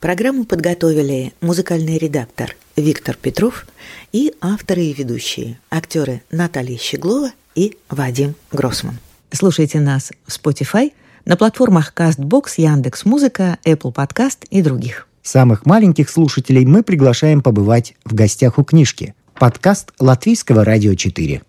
Программу 0.00 0.44
подготовили 0.44 1.34
музыкальный 1.42 1.98
редактор 1.98 2.56
Виктор 2.74 3.16
Петров 3.20 3.66
и 4.12 4.32
авторы 4.40 4.84
и 4.84 4.94
ведущие, 4.94 5.58
актеры 5.70 6.22
Наталья 6.30 6.78
Щеглова 6.78 7.32
и 7.54 7.76
Вадим 7.90 8.34
Гроссман. 8.50 8.96
Слушайте 9.30 9.78
нас 9.78 10.10
в 10.26 10.30
Spotify, 10.30 10.92
на 11.26 11.36
платформах 11.36 11.92
CastBox, 11.94 12.44
Яндекс.Музыка, 12.56 13.58
Apple 13.66 13.94
Podcast 13.94 14.46
и 14.48 14.62
других. 14.62 15.06
Самых 15.22 15.66
маленьких 15.66 16.08
слушателей 16.08 16.64
мы 16.64 16.82
приглашаем 16.82 17.42
побывать 17.42 17.94
в 18.06 18.14
гостях 18.14 18.58
у 18.58 18.64
книжки. 18.64 19.14
Подкаст 19.38 19.92
Латвийского 19.98 20.64
радио 20.64 20.94
4. 20.94 21.42